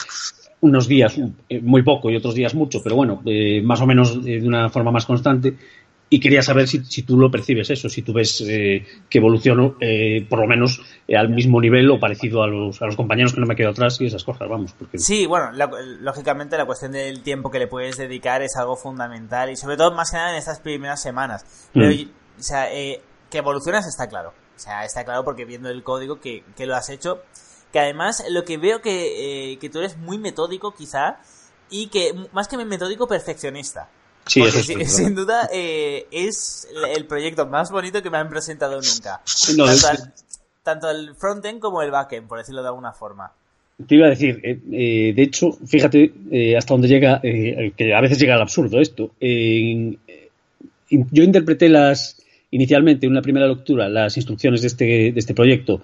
unos 0.60 0.88
días 0.88 1.16
eh, 1.48 1.60
muy 1.60 1.82
poco 1.82 2.10
y 2.10 2.16
otros 2.16 2.34
días 2.34 2.54
mucho, 2.54 2.82
pero 2.82 2.96
bueno, 2.96 3.22
eh, 3.26 3.62
más 3.62 3.80
o 3.80 3.86
menos 3.86 4.16
eh, 4.26 4.40
de 4.40 4.48
una 4.48 4.68
forma 4.70 4.90
más 4.90 5.06
constante. 5.06 5.54
Y 6.08 6.20
quería 6.20 6.40
saber 6.40 6.68
si, 6.68 6.84
si 6.84 7.02
tú 7.02 7.18
lo 7.18 7.32
percibes 7.32 7.68
eso, 7.70 7.88
si 7.88 8.02
tú 8.02 8.12
ves 8.12 8.40
eh, 8.46 8.86
que 9.10 9.18
evoluciono 9.18 9.74
eh, 9.80 10.24
por 10.30 10.38
lo 10.38 10.46
menos 10.46 10.80
eh, 11.08 11.16
al 11.16 11.30
mismo 11.30 11.60
nivel 11.60 11.90
o 11.90 11.98
parecido 11.98 12.44
a 12.44 12.46
los, 12.46 12.80
a 12.80 12.86
los 12.86 12.94
compañeros 12.94 13.32
que 13.34 13.40
no 13.40 13.46
me 13.46 13.56
quedo 13.56 13.70
atrás 13.70 14.00
y 14.00 14.06
esas 14.06 14.22
cosas, 14.22 14.48
vamos. 14.48 14.72
Porque... 14.72 14.98
Sí, 15.00 15.26
bueno, 15.26 15.50
la- 15.50 15.68
lógicamente 16.00 16.56
la 16.56 16.64
cuestión 16.64 16.92
del 16.92 17.22
tiempo 17.24 17.50
que 17.50 17.58
le 17.58 17.66
puedes 17.66 17.96
dedicar 17.96 18.40
es 18.42 18.56
algo 18.56 18.76
fundamental 18.76 19.50
y 19.50 19.56
sobre 19.56 19.76
todo 19.76 19.92
más 19.96 20.12
que 20.12 20.16
nada 20.16 20.30
en 20.30 20.36
estas 20.36 20.60
primeras 20.60 21.02
semanas. 21.02 21.68
Pero, 21.74 21.88
Mm. 21.88 22.08
o 22.38 22.42
sea, 22.42 22.72
eh, 22.72 23.00
que 23.28 23.38
evolucionas 23.38 23.86
está 23.88 24.06
claro. 24.08 24.32
O 24.54 24.58
sea, 24.60 24.84
está 24.84 25.04
claro 25.04 25.24
porque 25.24 25.44
viendo 25.44 25.68
el 25.70 25.82
código 25.82 26.20
que, 26.20 26.44
que 26.56 26.66
lo 26.66 26.76
has 26.76 26.88
hecho, 26.88 27.20
que 27.72 27.80
además 27.80 28.22
lo 28.30 28.44
que 28.44 28.58
veo 28.58 28.80
que, 28.80 29.52
eh, 29.52 29.58
que 29.58 29.68
tú 29.70 29.80
eres 29.80 29.98
muy 29.98 30.18
metódico 30.18 30.72
quizá 30.72 31.16
y 31.68 31.88
que 31.88 32.12
más 32.32 32.46
que 32.46 32.56
metódico, 32.64 33.08
perfeccionista. 33.08 33.90
Sí, 34.26 34.40
eso 34.42 34.58
es 34.58 34.92
sin 34.96 35.14
duda 35.14 35.48
eh, 35.52 36.06
es 36.10 36.66
el 36.96 37.04
proyecto 37.06 37.46
más 37.46 37.70
bonito 37.70 38.02
que 38.02 38.10
me 38.10 38.18
han 38.18 38.28
presentado 38.28 38.74
nunca. 38.80 39.20
No, 39.56 39.64
tanto, 39.66 39.72
es- 39.72 39.84
al- 39.84 40.12
tanto 40.62 40.90
el 40.90 41.14
frontend 41.14 41.60
como 41.60 41.80
el 41.82 41.90
backend, 41.90 42.26
por 42.26 42.38
decirlo 42.38 42.62
de 42.62 42.68
alguna 42.68 42.92
forma. 42.92 43.30
Te 43.86 43.94
iba 43.94 44.06
a 44.06 44.10
decir, 44.10 44.40
eh, 44.42 44.58
eh, 44.72 45.12
de 45.14 45.22
hecho, 45.22 45.52
fíjate 45.66 46.12
hasta 46.56 46.74
dónde 46.74 46.88
llega, 46.88 47.20
que 47.20 47.94
a 47.94 48.00
veces 48.00 48.18
llega 48.18 48.34
al 48.34 48.42
absurdo 48.42 48.80
esto. 48.80 49.10
In- 49.20 49.98
yo 50.88 51.22
interpreté 51.22 51.68
las 51.68 52.16
inicialmente 52.50 53.06
en 53.06 53.12
una 53.12 53.22
primera 53.22 53.46
lectura 53.46 53.88
las 53.88 54.16
instrucciones 54.16 54.60
de 54.62 54.66
este, 54.68 54.84
de 54.84 55.12
este 55.16 55.34
proyecto 55.34 55.82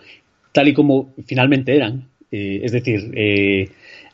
tal 0.52 0.68
y 0.68 0.74
como 0.74 1.10
finalmente 1.26 1.74
eran, 1.76 2.08
es 2.30 2.72
decir, 2.72 3.10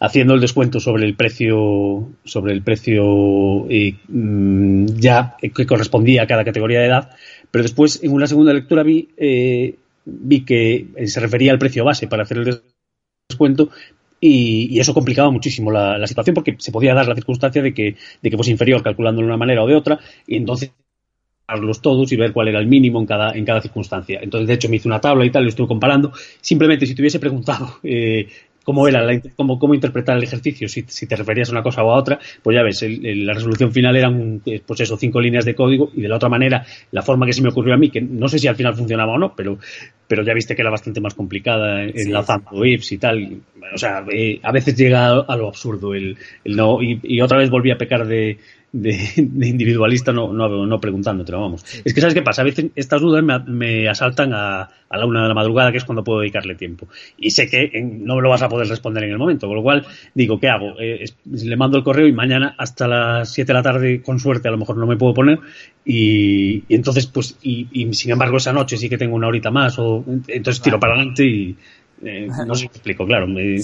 haciendo 0.00 0.35
el 0.35 0.40
descuento 0.40 0.81
sobre 0.81 1.05
el 1.05 1.14
precio 1.14 2.09
sobre 2.25 2.52
el 2.52 2.62
precio 2.62 3.69
eh, 3.69 3.97
mm, 4.09 4.87
ya 4.97 5.37
que 5.40 5.67
correspondía 5.67 6.23
a 6.23 6.26
cada 6.26 6.45
categoría 6.45 6.81
de 6.81 6.87
edad, 6.87 7.11
pero 7.50 7.62
después 7.62 8.02
en 8.02 8.12
una 8.12 8.26
segunda 8.26 8.52
lectura 8.52 8.83
vi 8.83 9.09
eh, 9.17 9.76
vi 10.05 10.45
que 10.45 10.87
eh, 10.97 11.07
se 11.07 11.21
refería 11.21 11.52
al 11.52 11.59
precio 11.59 11.85
base 11.85 12.07
para 12.07 12.23
hacer 12.23 12.38
el 12.38 12.61
descuento 13.28 13.71
y, 14.21 14.69
y 14.75 14.81
eso 14.81 14.95
complicaba 14.95 15.31
muchísimo 15.31 15.71
la, 15.71 15.99
la 15.99 16.07
situación 16.07 16.35
porque 16.35 16.57
se 16.59 16.73
podía 16.73 16.95
dar 16.95 17.07
la 17.07 17.14
circunstancia 17.14 17.62
de 17.62 17.73
que, 17.75 17.97
de 18.23 18.31
que 18.31 18.37
fuese 18.37 18.50
inferior 18.50 18.83
calculándolo 18.83 19.26
de 19.26 19.31
una 19.31 19.38
manera 19.38 19.62
o 19.62 19.67
de 19.67 19.76
otra 19.76 20.00
y 20.26 20.37
entonces 20.37 20.73
los 21.57 21.81
todos 21.81 22.12
y 22.12 22.17
ver 22.17 22.33
cuál 22.33 22.49
era 22.49 22.61
el 22.61 22.67
mínimo 22.67 23.00
en 23.00 23.07
cada, 23.07 23.33
en 23.33 23.45
cada 23.45 23.62
circunstancia. 23.62 24.21
Entonces, 24.23 24.49
de 24.49 24.55
hecho, 24.55 24.69
me 24.69 24.76
hice 24.76 24.88
una 24.88 25.00
tabla 25.00 25.25
y 25.25 25.31
tal, 25.31 25.45
lo 25.45 25.49
estuve 25.49 25.67
comparando. 25.67 26.12
Simplemente, 26.40 26.85
si 26.87 26.95
te 26.95 27.02
hubiese 27.02 27.19
preguntado 27.19 27.78
eh, 27.83 28.28
cómo 28.68 28.87
era, 28.87 29.02
la, 29.02 29.18
cómo, 29.34 29.58
cómo 29.58 29.72
interpretar 29.72 30.18
el 30.18 30.25
ejercicio, 30.25 30.68
si, 30.68 30.84
si, 30.87 31.06
te 31.06 31.16
referías 31.16 31.48
a 31.48 31.52
una 31.52 31.62
cosa 31.62 31.82
o 31.82 31.90
a 31.90 31.96
otra, 31.96 32.18
pues 32.42 32.54
ya 32.54 32.62
ves, 32.62 32.84
la 32.87 33.32
resolución 33.32 33.72
final 33.72 33.96
eran, 33.96 34.42
pues 34.66 34.80
eso, 34.80 34.98
cinco 34.98 35.22
líneas 35.22 35.46
de 35.46 35.54
código 35.54 35.90
y 35.94 36.02
de 36.02 36.08
la 36.08 36.16
otra 36.16 36.28
manera, 36.28 36.66
la 36.90 37.00
forma 37.00 37.25
que 37.25 37.32
se 37.32 37.40
me 37.40 37.48
ocurrió 37.48 37.72
a 37.72 37.78
mí, 37.78 37.88
que 37.88 38.02
no 38.02 38.28
sé 38.28 38.38
si 38.38 38.46
al 38.46 38.56
final 38.56 38.75
funcionaba 38.75 39.14
o 39.14 39.18
no, 39.18 39.34
pero, 39.34 39.56
pero 40.06 40.22
ya 40.22 40.34
viste 40.34 40.54
que 40.54 40.60
era 40.60 40.70
bastante 40.70 41.00
más 41.00 41.14
complicada 41.14 41.82
enlazando 41.82 42.62
ifs 42.62 42.92
y 42.92 42.98
tal. 42.98 43.40
O 43.72 43.78
sea, 43.78 44.04
eh, 44.12 44.38
a 44.42 44.52
veces 44.52 44.76
llega 44.76 45.18
a, 45.18 45.37
lo 45.38 45.48
absurdo 45.48 45.94
el, 45.94 46.18
el 46.44 46.54
no, 46.54 46.82
y, 46.82 47.00
y, 47.02 47.22
otra 47.22 47.38
vez 47.38 47.48
volví 47.48 47.70
a 47.70 47.78
pecar 47.78 48.06
de, 48.06 48.37
de, 48.72 48.96
individualista 49.16 50.12
no, 50.12 50.32
no, 50.32 50.66
no 50.66 50.80
preguntándote, 50.80 51.32
vamos. 51.32 51.64
Es 51.84 51.94
que, 51.94 52.00
¿sabes 52.00 52.14
qué 52.14 52.22
pasa? 52.22 52.42
A 52.42 52.44
veces 52.44 52.66
estas 52.75 53.00
dudas 53.00 53.25
me, 53.46 53.88
asaltan 53.88 54.32
a, 54.34 54.68
a, 54.88 54.96
la 54.96 55.06
una 55.06 55.22
de 55.22 55.28
la 55.28 55.34
madrugada, 55.34 55.72
que 55.72 55.78
es 55.78 55.84
cuando 55.84 56.04
puedo 56.04 56.20
dedicarle 56.20 56.54
tiempo. 56.54 56.88
Y 57.16 57.30
sé 57.30 57.48
que 57.48 57.70
no 57.82 58.16
me 58.16 58.22
lo 58.22 58.30
vas 58.30 58.42
a 58.42 58.48
poder 58.48 58.68
responder 58.68 59.04
en 59.04 59.10
el 59.10 59.18
momento, 59.18 59.46
con 59.46 59.56
lo 59.56 59.62
cual 59.62 59.87
digo, 60.14 60.38
¿qué 60.38 60.48
hago? 60.48 60.75
Eh, 60.78 61.04
le 61.25 61.56
mando 61.56 61.78
el 61.78 61.84
correo 61.84 62.06
y 62.06 62.12
mañana 62.12 62.54
hasta 62.58 62.88
las 62.88 63.32
7 63.32 63.46
de 63.46 63.54
la 63.54 63.62
tarde, 63.62 64.02
con 64.02 64.18
suerte, 64.20 64.48
a 64.48 64.50
lo 64.50 64.58
mejor 64.58 64.76
no 64.76 64.87
me 64.87 64.96
puedo 64.96 65.14
poner. 65.14 65.40
Y, 65.84 66.64
entonces, 66.68 67.06
pues, 67.06 67.38
y, 67.42 67.92
sin 67.94 68.10
embargo, 68.10 68.37
esa 68.37 68.52
noche 68.52 68.76
sí 68.76 68.88
que 68.88 68.98
tengo 68.98 69.16
una 69.16 69.28
horita 69.28 69.50
más, 69.50 69.78
o 69.78 70.04
entonces 70.26 70.62
tiro 70.62 70.78
para 70.78 70.94
adelante 70.94 71.25
y. 71.25 71.56
Eh, 72.00 72.28
no 72.46 72.54
sé 72.54 72.60
si 72.60 72.66
explico, 72.66 73.04
claro. 73.04 73.26
Me, 73.26 73.56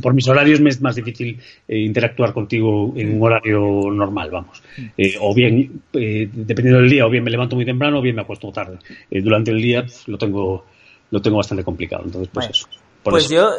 por 0.00 0.14
mis 0.14 0.28
horarios 0.28 0.60
me 0.60 0.70
es 0.70 0.80
más 0.80 0.94
difícil 0.94 1.40
eh, 1.68 1.78
interactuar 1.78 2.32
contigo 2.32 2.92
en 2.96 3.16
un 3.16 3.22
horario 3.22 3.60
normal, 3.90 4.30
vamos. 4.30 4.62
Eh, 4.96 5.16
o 5.20 5.34
bien, 5.34 5.82
eh, 5.92 6.28
dependiendo 6.32 6.80
del 6.80 6.90
día, 6.90 7.06
o 7.06 7.10
bien 7.10 7.24
me 7.24 7.30
levanto 7.30 7.56
muy 7.56 7.64
temprano 7.64 7.98
o 7.98 8.02
bien 8.02 8.16
me 8.16 8.22
acuesto 8.22 8.50
tarde. 8.52 8.78
durante 9.10 9.50
el 9.50 9.60
día 9.60 9.82
pues, 9.82 10.06
lo 10.08 10.18
tengo 10.18 10.64
lo 11.10 11.20
tengo 11.20 11.36
bastante 11.36 11.62
complicado, 11.62 12.04
entonces 12.06 12.30
pues 12.32 12.48
eso. 12.48 12.66
pues 13.02 13.28
yo, 13.28 13.50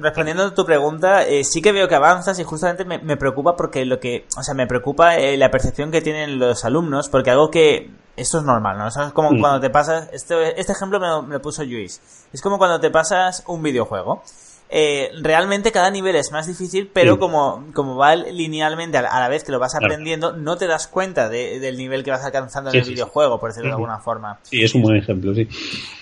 respondiendo 0.00 0.42
a 0.42 0.54
tu 0.54 0.66
pregunta, 0.66 1.24
sí 1.44 1.62
que 1.62 1.70
veo 1.70 1.86
que 1.86 1.94
avanzas 1.94 2.36
y 2.40 2.42
justamente 2.42 2.84
me, 2.84 3.16
preocupa 3.16 3.54
porque 3.54 3.84
lo 3.84 4.00
que, 4.00 4.24
o 4.36 4.42
sea, 4.42 4.54
me 4.54 4.66
preocupa 4.66 5.16
la 5.16 5.48
percepción 5.48 5.92
que 5.92 6.00
tienen 6.00 6.40
los 6.40 6.64
alumnos, 6.64 7.08
porque 7.08 7.30
algo 7.30 7.48
que, 7.48 7.90
esto 8.16 8.38
es 8.38 8.44
normal, 8.44 8.76
¿no? 8.76 8.88
es 8.88 9.12
como 9.12 9.30
mm. 9.30 9.40
cuando 9.40 9.60
te 9.60 9.70
pasas, 9.70 10.08
este, 10.12 10.60
este 10.60 10.72
ejemplo 10.72 10.98
me, 10.98 11.28
me 11.28 11.38
puso 11.38 11.62
Luis, 11.62 12.28
es 12.32 12.42
como 12.42 12.58
cuando 12.58 12.80
te 12.80 12.90
pasas 12.90 13.44
un 13.46 13.62
videojuego 13.62 14.24
eh, 14.68 15.10
realmente 15.22 15.70
cada 15.70 15.90
nivel 15.90 16.16
es 16.16 16.32
más 16.32 16.46
difícil, 16.46 16.90
pero 16.92 17.18
como, 17.18 17.64
como 17.72 17.96
va 17.96 18.16
linealmente 18.16 18.98
a 18.98 19.20
la 19.20 19.28
vez 19.28 19.44
que 19.44 19.52
lo 19.52 19.58
vas 19.58 19.74
aprendiendo, 19.76 20.32
no 20.32 20.56
te 20.56 20.66
das 20.66 20.88
cuenta 20.88 21.28
del 21.28 21.76
nivel 21.76 22.02
que 22.02 22.10
vas 22.10 22.24
alcanzando 22.24 22.70
en 22.70 22.76
el 22.76 22.88
videojuego, 22.88 23.38
por 23.38 23.50
decirlo 23.50 23.68
de 23.68 23.74
alguna 23.74 23.98
forma. 23.98 24.40
Sí, 24.42 24.62
es 24.62 24.74
un 24.74 24.82
buen 24.82 24.96
ejemplo, 24.96 25.34
sí. 25.34 25.48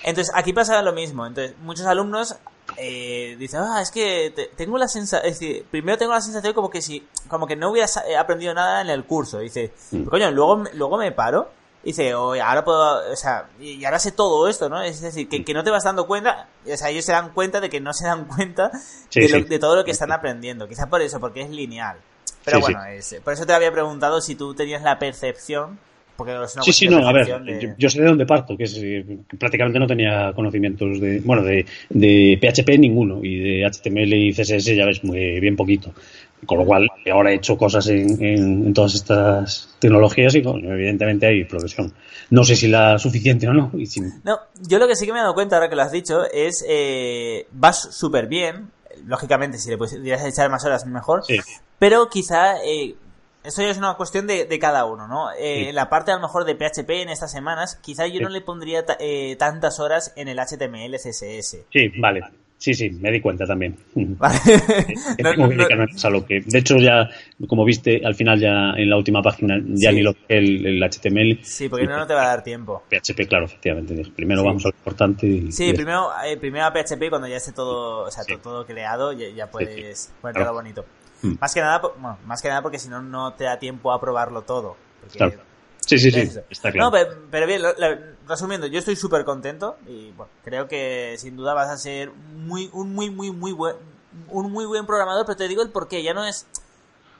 Entonces, 0.03 0.33
aquí 0.35 0.51
pasa 0.51 0.81
lo 0.81 0.93
mismo. 0.93 1.25
Entonces, 1.25 1.55
muchos 1.61 1.85
alumnos 1.85 2.35
eh, 2.77 3.35
dicen, 3.37 3.61
ah, 3.61 3.81
es 3.81 3.91
que 3.91 4.33
tengo 4.55 4.77
la 4.77 4.87
sensación, 4.87 5.29
es 5.29 5.39
decir, 5.39 5.65
primero 5.69 5.97
tengo 5.97 6.13
la 6.13 6.21
sensación 6.21 6.53
como 6.53 6.69
que 6.69 6.81
si, 6.81 7.03
como 7.27 7.45
que 7.45 7.55
no 7.55 7.71
hubiera 7.71 7.87
aprendido 8.19 8.53
nada 8.53 8.81
en 8.81 8.89
el 8.89 9.03
curso. 9.05 9.39
Dice, 9.39 9.73
mm. 9.91 10.03
coño, 10.05 10.31
luego, 10.31 10.63
luego 10.73 10.97
me 10.97 11.11
paro 11.11 11.49
dice, 11.85 12.15
oye, 12.15 12.41
ahora 12.41 12.65
puedo, 12.65 13.11
o 13.11 13.15
sea, 13.15 13.45
y 13.59 13.85
ahora 13.85 13.99
sé 13.99 14.11
todo 14.11 14.47
esto, 14.49 14.67
¿no? 14.67 14.81
Es 14.81 15.01
decir, 15.01 15.29
que, 15.29 15.45
que 15.45 15.53
no 15.53 15.63
te 15.63 15.69
vas 15.69 15.83
dando 15.83 16.07
cuenta, 16.07 16.47
o 16.65 16.75
sea, 16.75 16.89
ellos 16.89 17.05
se 17.05 17.11
dan 17.11 17.31
cuenta 17.31 17.61
de 17.61 17.69
que 17.69 17.79
no 17.79 17.93
se 17.93 18.07
dan 18.07 18.25
cuenta 18.35 18.71
de, 19.13 19.59
todo 19.59 19.75
lo 19.75 19.85
que 19.85 19.91
están 19.91 20.11
aprendiendo. 20.11 20.67
Quizá 20.67 20.87
por 20.87 21.01
eso, 21.01 21.19
porque 21.19 21.41
es 21.41 21.49
lineal. 21.49 21.97
Pero 22.43 22.59
bueno, 22.59 22.83
es, 22.85 23.15
por 23.23 23.33
eso 23.33 23.45
te 23.45 23.53
había 23.53 23.71
preguntado 23.71 24.19
si 24.21 24.35
tú 24.35 24.53
tenías 24.53 24.81
la 24.81 24.99
percepción. 24.99 25.79
Porque 26.15 26.33
sí, 26.61 26.71
sí, 26.71 26.87
no, 26.87 27.05
a 27.05 27.11
ver, 27.11 27.27
yo, 27.77 27.89
sé 27.89 27.99
de 27.99 28.07
dónde 28.07 28.25
parto, 28.25 28.55
que, 28.55 28.63
es, 28.63 28.73
que 28.73 29.17
prácticamente 29.37 29.79
no 29.79 29.85
tenía 29.85 30.31
conocimientos 30.33 31.01
de, 31.01 31.19
bueno, 31.19 31.43
de, 31.43 31.65
de 31.89 32.39
PHP 32.39 32.79
ninguno, 32.79 33.19
y 33.21 33.39
de 33.39 33.69
HTML 33.69 34.13
y 34.13 34.31
CSS 34.31 34.63
ya 34.77 34.85
ves 34.85 35.03
muy 35.03 35.41
bien 35.41 35.57
poquito. 35.57 35.91
Con 36.45 36.59
lo 36.59 36.65
cual, 36.65 36.87
ahora 37.11 37.31
he 37.31 37.35
hecho 37.35 37.57
cosas 37.57 37.87
en, 37.87 38.23
en, 38.23 38.73
todas 38.73 38.95
estas 38.95 39.75
tecnologías 39.79 40.35
y, 40.35 40.39
evidentemente, 40.39 41.25
hay 41.25 41.43
progresión. 41.45 41.93
No 42.29 42.43
sé 42.43 42.55
si 42.55 42.67
la 42.67 42.99
suficiente 42.99 43.47
o 43.47 43.53
no. 43.53 43.71
No, 44.23 44.39
yo 44.67 44.77
lo 44.77 44.87
que 44.87 44.95
sí 44.95 45.05
que 45.05 45.13
me 45.13 45.19
he 45.19 45.21
dado 45.21 45.33
cuenta, 45.33 45.55
ahora 45.55 45.69
que 45.69 45.75
lo 45.75 45.81
has 45.81 45.91
dicho, 45.91 46.23
es 46.31 46.63
eh, 46.67 47.47
vas 47.51 47.95
súper 47.95 48.27
bien. 48.27 48.71
Lógicamente, 49.05 49.57
si 49.57 49.69
le 49.69 49.77
pudieras 49.77 50.25
echar 50.25 50.49
más 50.49 50.63
horas, 50.65 50.85
mejor. 50.85 51.23
Pero 51.79 52.09
quizá 52.09 52.63
eh, 52.63 52.95
esto 53.45 53.61
ya 53.61 53.69
es 53.69 53.77
una 53.77 53.93
cuestión 53.93 54.25
de, 54.27 54.45
de 54.45 54.59
cada 54.59 54.85
uno, 54.85 55.07
¿no? 55.07 55.31
Eh, 55.37 55.71
la 55.71 55.89
parte 55.89 56.11
a 56.11 56.15
lo 56.15 56.21
mejor 56.21 56.45
de 56.45 56.55
PHP 56.55 56.89
en 56.89 57.09
estas 57.09 57.31
semanas, 57.31 57.75
quizá 57.75 58.07
yo 58.07 58.21
no 58.21 58.29
le 58.29 58.41
pondría 58.41 58.83
eh, 58.99 59.35
tantas 59.37 59.79
horas 59.79 60.13
en 60.15 60.27
el 60.27 60.39
HTML, 60.39 60.95
CSS. 60.95 61.65
Sí, 61.71 61.91
vale. 61.99 62.21
Sí, 62.57 62.73
sí, 62.73 62.89
me 62.89 63.11
di 63.11 63.21
cuenta 63.21 63.45
también. 63.45 63.77
Vale. 63.95 64.39
tengo 65.17 65.49
que 65.49 65.65
a 66.03 66.09
lo 66.09 66.25
que. 66.25 66.41
De 66.45 66.59
hecho, 66.59 66.77
ya, 66.77 67.09
como 67.47 67.65
viste, 67.65 68.01
al 68.03 68.15
final 68.15 68.39
ya 68.39 68.71
en 68.75 68.89
la 68.89 68.97
última 68.97 69.21
página 69.21 69.61
ya 69.65 69.91
ni 69.91 70.01
lo 70.01 70.15
el, 70.27 70.65
el 70.65 70.83
HTML. 70.83 71.43
Sí, 71.43 71.69
porque 71.69 71.85
no, 71.85 71.97
no 71.97 72.07
te 72.07 72.13
va 72.13 72.23
a 72.23 72.27
dar 72.27 72.43
tiempo. 72.43 72.83
PHP, 72.89 73.27
claro, 73.27 73.45
efectivamente. 73.45 74.01
Primero 74.15 74.43
vamos 74.43 74.65
a 74.65 74.69
lo 74.69 74.75
importante. 74.75 75.27
Y, 75.27 75.51
sí, 75.51 75.73
primero, 75.73 76.09
eh, 76.25 76.37
primero 76.37 76.65
a 76.65 76.71
PHP 76.71 77.09
cuando 77.09 77.27
ya 77.27 77.37
esté 77.37 77.51
todo, 77.51 78.05
o 78.05 78.11
sea, 78.11 78.23
todo, 78.41 78.65
creado, 78.65 79.11
ya, 79.13 79.29
ya 79.29 79.51
puedes 79.51 80.13
poner 80.21 80.41
todo 80.41 80.53
bonito. 80.53 80.85
Mm. 81.21 81.33
Más 81.39 81.53
que 81.53 81.61
nada, 81.61 81.81
bueno, 81.81 82.17
más 82.25 82.41
que 82.41 82.49
nada 82.49 82.61
porque 82.61 82.79
si 82.79 82.89
no, 82.89 83.01
no 83.01 83.33
te 83.33 83.43
da 83.43 83.59
tiempo 83.59 83.91
a 83.91 83.99
probarlo 83.99 84.43
todo. 84.43 84.75
claro. 85.11 85.54
Sí, 85.85 85.99
sí, 85.99 86.11
sí, 86.11 86.39
está 86.49 86.71
claro. 86.71 86.91
No, 86.91 87.07
pero, 87.29 87.45
bien, 87.47 87.61
resumiendo, 88.27 88.67
yo 88.67 88.79
estoy 88.79 88.95
súper 88.95 89.23
contento 89.23 89.77
y 89.87 90.11
bueno, 90.11 90.31
creo 90.43 90.67
que 90.67 91.15
sin 91.19 91.35
duda 91.35 91.53
vas 91.53 91.69
a 91.69 91.77
ser 91.77 92.11
muy, 92.11 92.69
un 92.73 92.93
muy, 92.93 93.09
muy, 93.09 93.31
muy 93.31 93.51
buen, 93.51 93.75
un 94.29 94.51
muy 94.51 94.65
buen 94.65 94.85
programador, 94.85 95.25
pero 95.25 95.37
te 95.37 95.47
digo 95.47 95.61
el 95.61 95.69
por 95.69 95.87
qué, 95.87 96.01
ya 96.01 96.13
no 96.13 96.25
es 96.25 96.47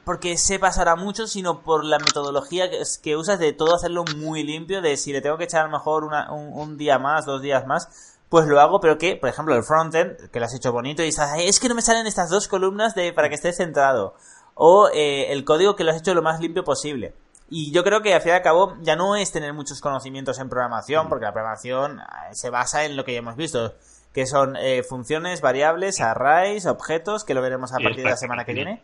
porque 0.06 0.38
sepas 0.38 0.78
ahora 0.78 0.96
mucho, 0.96 1.28
sino 1.28 1.62
por 1.62 1.84
la 1.84 1.98
metodología 1.98 2.70
que, 2.70 2.78
que, 3.02 3.18
usas 3.18 3.40
de 3.40 3.54
todo 3.54 3.76
hacerlo 3.76 4.06
muy 4.18 4.44
limpio, 4.44 4.82
de 4.82 4.98
si 4.98 5.12
le 5.12 5.22
tengo 5.22 5.38
que 5.38 5.46
echar 5.46 5.62
a 5.62 5.66
lo 5.66 5.72
mejor 5.72 6.04
una, 6.04 6.32
un, 6.32 6.78
día 6.78 7.00
más, 7.00 7.26
dos 7.26 7.42
días 7.42 7.66
más, 7.66 7.90
pues 8.30 8.46
lo 8.46 8.62
hago, 8.62 8.80
pero 8.80 9.00
que, 9.00 9.16
por 9.16 9.30
ejemplo, 9.30 9.56
el 9.56 9.64
frontend, 9.64 10.30
que 10.30 10.40
lo 10.40 10.46
has 10.46 10.54
hecho 10.54 10.72
bonito 10.72 11.02
y 11.02 11.06
dices, 11.06 11.26
es 11.40 11.60
que 11.60 11.70
no 11.70 11.76
me 11.76 11.82
salen 11.82 12.06
estas 12.06 12.30
dos 12.30 12.48
columnas 12.48 12.94
de 12.94 13.14
para 13.14 13.30
que 13.30 13.36
esté 13.36 13.52
centrado. 13.52 14.16
O 14.54 14.90
eh, 14.94 15.32
el 15.32 15.44
código 15.44 15.76
que 15.76 15.84
lo 15.84 15.92
has 15.92 15.98
hecho 15.98 16.14
lo 16.14 16.22
más 16.22 16.40
limpio 16.40 16.64
posible. 16.64 17.16
Y 17.50 17.72
yo 17.72 17.84
creo 17.84 18.02
que 18.02 18.14
al 18.14 18.22
fin 18.22 18.32
y 18.32 18.36
al 18.36 18.42
cabo 18.42 18.76
ya 18.82 18.96
no 18.96 19.16
es 19.16 19.32
tener 19.32 19.54
muchos 19.54 19.80
conocimientos 19.82 20.40
en 20.40 20.50
programación, 20.50 21.10
porque 21.10 21.26
la 21.26 21.34
programación 21.34 22.00
eh, 22.00 22.34
se 22.34 22.50
basa 22.50 22.86
en 22.86 22.96
lo 22.96 23.06
que 23.06 23.14
ya 23.14 23.20
hemos 23.20 23.36
visto, 23.36 23.76
que 24.14 24.26
son 24.26 24.56
eh, 24.56 24.82
funciones, 24.84 25.42
variables, 25.42 26.02
arrays, 26.02 26.66
objetos, 26.66 27.24
que 27.24 27.34
lo 27.34 27.42
veremos 27.42 27.72
a 27.74 27.78
partir 27.78 28.04
de 28.04 28.10
la 28.10 28.18
semana 28.18 28.46
que 28.46 28.54
viene. 28.54 28.82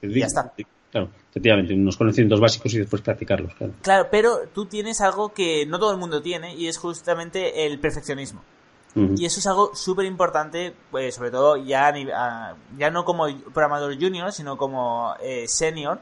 Y 0.00 0.20
ya 0.20 0.26
está. 0.26 0.52
Claro, 0.90 1.10
efectivamente, 1.30 1.74
unos 1.74 1.98
conocimientos 1.98 2.40
básicos 2.40 2.72
y 2.72 2.78
después 2.78 3.02
practicarlos. 3.02 3.54
Claro. 3.54 3.72
claro, 3.82 4.08
pero 4.10 4.48
tú 4.54 4.64
tienes 4.64 5.02
algo 5.02 5.34
que 5.34 5.66
no 5.66 5.78
todo 5.78 5.92
el 5.92 5.98
mundo 5.98 6.22
tiene 6.22 6.54
y 6.54 6.66
es 6.66 6.78
justamente 6.78 7.66
el 7.66 7.78
perfeccionismo. 7.78 8.42
Y 9.16 9.26
eso 9.26 9.38
es 9.38 9.46
algo 9.46 9.76
súper 9.76 10.06
importante, 10.06 10.74
pues, 10.90 11.14
sobre 11.14 11.30
todo 11.30 11.56
ya, 11.56 11.94
ya 12.76 12.90
no 12.90 13.04
como 13.04 13.26
programador 13.54 13.94
junior, 13.94 14.32
sino 14.32 14.56
como 14.56 15.14
eh, 15.22 15.46
senior, 15.46 16.00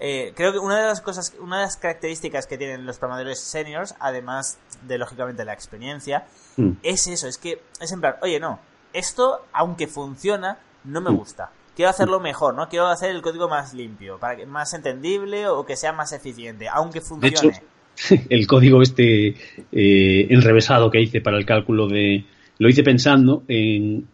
eh, 0.00 0.32
creo 0.34 0.52
que 0.52 0.58
una 0.58 0.80
de 0.80 0.86
las 0.86 1.00
cosas, 1.00 1.34
una 1.40 1.58
de 1.58 1.62
las 1.62 1.76
características 1.76 2.46
que 2.46 2.58
tienen 2.58 2.86
los 2.86 2.98
programadores 2.98 3.40
seniors, 3.40 3.94
además 4.00 4.58
de 4.86 4.98
lógicamente 4.98 5.44
la 5.44 5.52
experiencia, 5.52 6.26
mm. 6.56 6.70
es 6.82 7.06
eso, 7.06 7.28
es 7.28 7.38
que 7.38 7.60
es 7.80 7.92
en 7.92 8.00
plan, 8.00 8.14
oye, 8.22 8.38
no, 8.40 8.60
esto, 8.92 9.44
aunque 9.52 9.86
funciona, 9.86 10.58
no 10.84 11.00
me 11.00 11.10
mm. 11.10 11.16
gusta. 11.16 11.50
Quiero 11.74 11.90
hacerlo 11.90 12.18
mejor, 12.18 12.54
¿no? 12.54 12.68
Quiero 12.68 12.88
hacer 12.88 13.10
el 13.10 13.22
código 13.22 13.48
más 13.48 13.72
limpio, 13.72 14.18
para 14.18 14.36
que 14.36 14.46
más 14.46 14.74
entendible 14.74 15.46
o 15.46 15.64
que 15.64 15.76
sea 15.76 15.92
más 15.92 16.12
eficiente, 16.12 16.68
aunque 16.68 17.00
funcione. 17.00 17.62
el 18.28 18.46
código 18.46 18.82
este 18.82 19.28
eh, 19.72 20.26
enrevesado 20.30 20.90
que 20.90 21.00
hice 21.00 21.20
para 21.20 21.36
el 21.36 21.46
cálculo 21.46 21.86
de... 21.86 22.24
Lo 22.58 22.68
hice 22.68 22.82
pensando 22.82 23.44
en, 23.46 24.08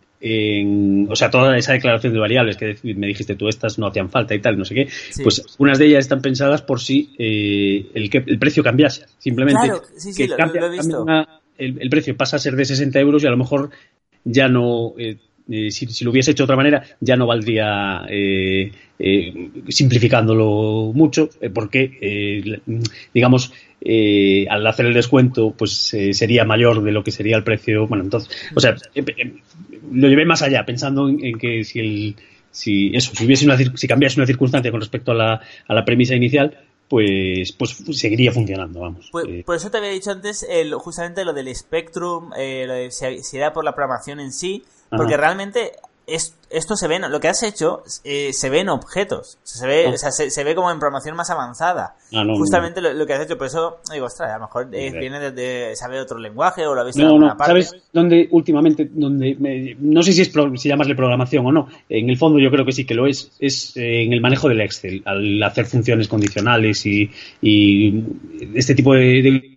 o 1.08 1.16
sea, 1.16 1.30
toda 1.30 1.56
esa 1.58 1.72
declaración 1.72 2.14
de 2.14 2.18
variables 2.18 2.56
que 2.56 2.76
me 2.82 3.08
dijiste 3.08 3.36
tú, 3.36 3.48
estas 3.48 3.78
no 3.78 3.86
hacían 3.86 4.08
falta 4.08 4.34
y 4.34 4.40
tal, 4.40 4.56
no 4.56 4.64
sé 4.64 4.74
qué, 4.74 4.88
pues 5.22 5.44
unas 5.58 5.78
de 5.78 5.86
ellas 5.86 6.00
están 6.00 6.22
pensadas 6.22 6.62
por 6.62 6.80
si 6.80 7.14
eh, 7.18 7.90
el, 7.94 8.08
que, 8.08 8.24
el 8.26 8.38
precio 8.38 8.62
cambiase. 8.62 9.04
Simplemente 9.18 9.70
que 10.16 10.28
el, 11.58 11.90
precio 11.90 12.16
pasa 12.16 12.36
a 12.36 12.38
ser 12.38 12.56
de 12.56 12.64
60 12.64 12.98
euros 13.00 13.22
y 13.22 13.26
a 13.26 13.30
lo 13.30 13.36
mejor 13.36 13.70
ya 14.24 14.48
no. 14.48 14.94
Eh, 14.98 15.18
eh, 15.46 15.70
si, 15.70 16.04
lo 16.04 16.10
hubiese 16.10 16.30
hecho 16.30 16.44
de 16.44 16.44
otra 16.44 16.56
manera, 16.56 16.82
ya 17.00 17.16
no 17.16 17.26
valdría 17.26 18.06
simplificándolo 19.68 20.92
mucho, 20.94 21.28
porque, 21.52 22.62
digamos, 23.12 23.52
al 24.50 24.66
hacer 24.66 24.86
el 24.86 24.94
descuento, 24.94 25.52
pues 25.56 25.94
sería 26.12 26.44
mayor 26.44 26.82
de 26.82 26.92
lo 26.92 27.04
que 27.04 27.10
sería 27.10 27.36
el 27.36 27.44
precio. 27.44 27.86
Bueno, 27.86 28.04
entonces, 28.04 28.34
o 28.54 28.60
sea, 28.60 28.76
lo 29.92 30.08
llevé 30.08 30.24
más 30.24 30.42
allá, 30.42 30.64
pensando 30.64 31.08
en, 31.08 31.38
que 31.38 31.64
si 31.64 31.80
el 31.80 32.16
si 32.50 32.94
eso, 32.94 33.12
si 33.14 33.26
hubiese 33.26 33.44
una 33.44 33.56
si 33.56 33.88
cambiase 33.88 34.20
una 34.20 34.26
circunstancia 34.26 34.70
con 34.70 34.80
respecto 34.80 35.10
a 35.10 35.14
la, 35.14 35.40
a 35.66 35.74
la 35.74 35.84
premisa 35.84 36.14
inicial, 36.14 36.56
pues, 36.88 37.52
pues 37.52 37.76
seguiría 37.92 38.30
funcionando, 38.32 38.80
vamos. 38.80 39.08
Pues, 39.10 39.26
eh, 39.28 39.42
por 39.44 39.56
eso 39.56 39.70
te 39.70 39.78
había 39.78 39.90
dicho 39.90 40.10
antes 40.10 40.46
el, 40.48 40.74
justamente 40.74 41.24
lo 41.24 41.32
del 41.32 41.54
Spectrum, 41.54 42.32
eh, 42.36 42.64
lo 42.66 42.74
de, 42.74 42.90
si, 42.90 43.36
era 43.36 43.52
por 43.52 43.64
la 43.64 43.74
programación 43.74 44.20
en 44.20 44.32
sí, 44.32 44.64
porque 44.90 45.16
realmente 45.16 45.72
es, 46.06 46.36
esto 46.50 46.76
se 46.76 46.86
ve, 46.86 46.98
lo 46.98 47.18
que 47.20 47.28
has 47.28 47.42
hecho 47.42 47.82
eh, 48.04 48.32
se 48.32 48.50
ve 48.50 48.60
en 48.60 48.68
objetos, 48.68 49.38
se 49.42 49.66
ve, 49.66 49.86
o 49.88 49.96
sea, 49.96 50.10
se, 50.10 50.30
se 50.30 50.44
ve 50.44 50.54
como 50.54 50.70
en 50.70 50.78
programación 50.78 51.16
más 51.16 51.30
avanzada. 51.30 51.96
Ah, 52.12 52.24
no, 52.24 52.36
Justamente 52.36 52.80
lo, 52.80 52.92
lo 52.92 53.06
que 53.06 53.14
has 53.14 53.24
hecho, 53.24 53.38
por 53.38 53.46
eso 53.46 53.78
digo, 53.92 54.06
ostras, 54.06 54.30
a 54.30 54.34
lo 54.34 54.42
mejor 54.42 54.68
eh, 54.72 54.92
viene 54.98 55.18
desde, 55.18 55.74
sabe 55.76 55.98
otro 56.00 56.18
lenguaje 56.18 56.66
o 56.66 56.74
lo 56.74 56.80
ha 56.82 56.84
visto 56.84 57.00
en 57.00 57.06
No, 57.08 57.14
alguna 57.14 57.32
no, 57.32 57.36
parte. 57.38 57.62
¿sabes 57.64 57.82
dónde 57.92 58.28
últimamente, 58.30 58.88
donde 58.92 59.36
me- 59.38 59.76
no 59.80 60.02
sé 60.02 60.12
si 60.12 60.22
es 60.22 60.28
pro- 60.28 60.56
si 60.56 60.68
llamasle 60.68 60.94
programación 60.94 61.46
o 61.46 61.52
no, 61.52 61.68
en 61.88 62.10
el 62.10 62.16
fondo 62.18 62.38
yo 62.38 62.50
creo 62.50 62.64
que 62.64 62.72
sí 62.72 62.84
que 62.84 62.94
lo 62.94 63.06
es, 63.06 63.32
es 63.40 63.76
eh, 63.76 64.04
en 64.04 64.12
el 64.12 64.20
manejo 64.20 64.48
del 64.48 64.60
Excel, 64.60 65.02
al 65.06 65.42
hacer 65.42 65.66
funciones 65.66 66.06
condicionales 66.08 66.84
y, 66.86 67.10
y 67.42 68.04
este 68.54 68.74
tipo 68.74 68.94
de, 68.94 69.00
de 69.22 69.53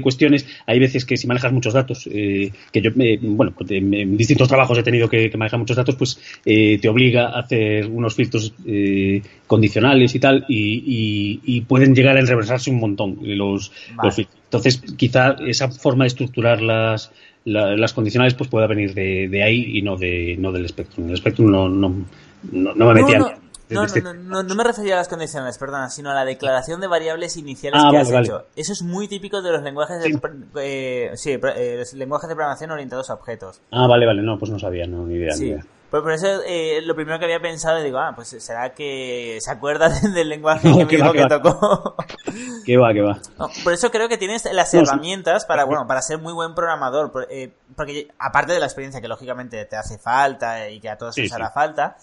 cuestiones, 0.00 0.46
hay 0.66 0.78
veces 0.78 1.04
que 1.04 1.16
si 1.16 1.26
manejas 1.26 1.52
muchos 1.52 1.74
datos, 1.74 2.08
eh, 2.12 2.50
que 2.72 2.80
yo, 2.80 2.90
eh, 2.98 3.18
bueno, 3.22 3.52
pues 3.56 3.70
en, 3.70 3.92
en 3.94 4.16
distintos 4.16 4.48
trabajos 4.48 4.78
he 4.78 4.82
tenido 4.82 5.08
que, 5.08 5.30
que 5.30 5.36
manejar 5.36 5.58
muchos 5.60 5.76
datos, 5.76 5.96
pues 5.96 6.20
eh, 6.44 6.78
te 6.80 6.88
obliga 6.88 7.28
a 7.28 7.40
hacer 7.40 7.86
unos 7.86 8.14
filtros 8.14 8.54
eh, 8.66 9.22
condicionales 9.46 10.14
y 10.14 10.18
tal, 10.20 10.44
y, 10.48 10.82
y- 10.86 11.40
y 11.56 11.60
pueden 11.62 11.94
llegar 11.94 12.16
a 12.16 12.20
enreversarse 12.20 12.70
un 12.70 12.80
montón 12.80 13.18
los, 13.22 13.72
Vale. 13.94 14.06
los 14.08 14.14
filtros. 14.16 14.40
Entonces, 14.44 14.82
quizá 14.96 15.36
esa 15.46 15.70
forma 15.70 16.04
de 16.04 16.08
estructurar 16.08 16.60
las, 16.62 17.12
la- 17.44 17.76
las 17.76 17.92
condicionales 17.92 18.34
pues 18.34 18.50
pueda 18.50 18.66
venir 18.66 18.94
de, 18.94 19.28
de 19.28 19.42
ahí 19.42 19.78
y 19.78 19.82
no 19.82 19.96
de 19.96 20.36
no 20.38 20.50
del 20.52 20.68
Spectrum. 20.68 21.08
El 21.10 21.16
Spectrum 21.16 21.50
no, 21.50 21.68
no, 21.68 22.04
no, 22.52 22.74
no 22.74 22.86
me 22.88 22.94
metía 23.02 23.18
no, 23.18 23.32
no, 23.74 23.80
no, 23.80 23.86
este- 23.86 24.02
no, 24.02 24.14
no, 24.14 24.42
no 24.42 24.54
me 24.54 24.64
refería 24.64 24.94
a 24.94 24.98
las 24.98 25.08
condiciones, 25.08 25.58
perdona, 25.58 25.88
sino 25.90 26.10
a 26.10 26.14
la 26.14 26.24
declaración 26.24 26.80
de 26.80 26.86
variables 26.86 27.36
iniciales 27.36 27.80
Ah, 27.82 27.88
que 27.90 27.96
vale, 27.96 28.00
has 28.08 28.12
vale. 28.12 28.26
hecho. 28.26 28.46
Eso 28.56 28.72
es 28.72 28.82
muy 28.82 29.08
típico 29.08 29.42
de 29.42 29.52
los 29.52 29.62
lenguajes 29.62 30.00
de, 30.02 30.18
eh, 30.56 31.10
sí, 31.16 31.32
eh, 31.32 31.76
los 31.78 31.92
lenguajes 31.94 32.28
de 32.28 32.34
programación 32.34 32.70
orientados 32.70 33.10
a 33.10 33.14
objetos. 33.14 33.60
Ah, 33.70 33.86
vale, 33.86 34.06
vale, 34.06 34.22
no, 34.22 34.38
pues 34.38 34.50
no 34.50 34.58
sabía, 34.58 34.86
no, 34.86 35.06
ni 35.06 35.14
idea. 35.16 35.32
ni 35.32 35.38
Sí. 35.38 35.46
idea. 35.48 35.64
Pues 35.90 36.04
por 36.04 36.12
eso 36.12 36.28
eh, 36.46 36.80
lo 36.84 36.94
primero 36.94 37.18
que 37.18 37.24
había 37.24 37.40
pensado, 37.42 37.82
digo, 37.82 37.98
ah, 37.98 38.12
pues 38.14 38.28
será 38.38 38.72
que 38.74 39.38
se 39.40 39.50
acuerda 39.50 39.88
del 40.14 40.28
lenguaje 40.28 40.68
No, 40.70 40.78
que 40.78 40.86
que 40.86 40.96
mismo 41.02 41.08
va, 41.08 41.12
que 41.12 41.18
que 41.18 41.24
va. 41.24 41.42
tocó. 41.42 41.96
Que 42.64 42.76
va, 42.76 42.92
que 42.92 43.00
va. 43.00 43.18
No, 43.38 43.48
por 43.64 43.72
eso 43.72 43.90
creo 43.90 44.08
que 44.08 44.16
tienes 44.16 44.44
las 44.52 44.72
No, 44.72 44.80
sí. 44.84 44.86
herramientas 44.86 45.44
para, 45.46 45.64
bueno, 45.64 45.86
para 45.88 46.00
ser 46.02 46.18
muy 46.18 46.32
buen 46.32 46.54
programador. 46.54 47.26
eh, 47.28 47.50
porque 47.74 48.06
aparte 48.20 48.52
de 48.52 48.60
la 48.60 48.66
experiencia 48.66 49.00
que 49.00 49.08
lógicamente 49.08 49.64
te 49.64 49.76
hace 49.76 49.98
falta 49.98 50.68
y 50.68 50.78
que 50.78 50.88
a 50.90 50.96
todos 50.96 51.14
Sí, 51.16 51.22
nos 51.22 51.32
hará 51.32 51.48
sí. 51.48 51.52
falta, 51.54 51.96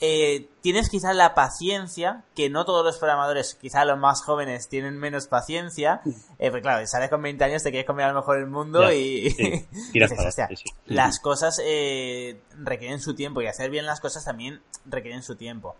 eh, 0.00 0.48
tienes 0.60 0.90
quizás 0.90 1.14
la 1.16 1.34
paciencia, 1.34 2.24
que 2.34 2.50
no 2.50 2.64
todos 2.64 2.84
los 2.84 2.98
programadores, 2.98 3.54
quizás 3.54 3.86
los 3.86 3.98
más 3.98 4.22
jóvenes, 4.22 4.68
tienen 4.68 4.98
menos 4.98 5.26
paciencia. 5.26 6.00
Eh, 6.38 6.50
pues 6.50 6.62
claro, 6.62 6.86
sales 6.86 7.10
con 7.10 7.22
20 7.22 7.42
años, 7.44 7.62
te 7.62 7.70
quieres 7.70 7.86
comer 7.86 8.06
a 8.06 8.12
lo 8.12 8.20
mejor 8.20 8.38
el 8.38 8.46
mundo 8.46 8.82
Ya, 8.82 8.94
y, 8.94 9.30
sí, 9.30 9.42
y 9.42 9.90
tiras 9.92 10.10
dices, 10.10 10.16
para 10.16 10.28
"Hostia, 10.28 10.44
adelante, 10.44 10.62
sí. 10.66 10.74
las 10.86 11.20
cosas 11.20 11.60
eh, 11.64 12.40
requieren 12.58 13.00
su 13.00 13.14
tiempo 13.14 13.40
y 13.42 13.46
hacer 13.46 13.70
bien 13.70 13.86
las 13.86 14.00
cosas 14.00 14.24
también 14.24 14.60
requieren 14.84 15.22
su 15.22 15.36
tiempo. 15.36 15.76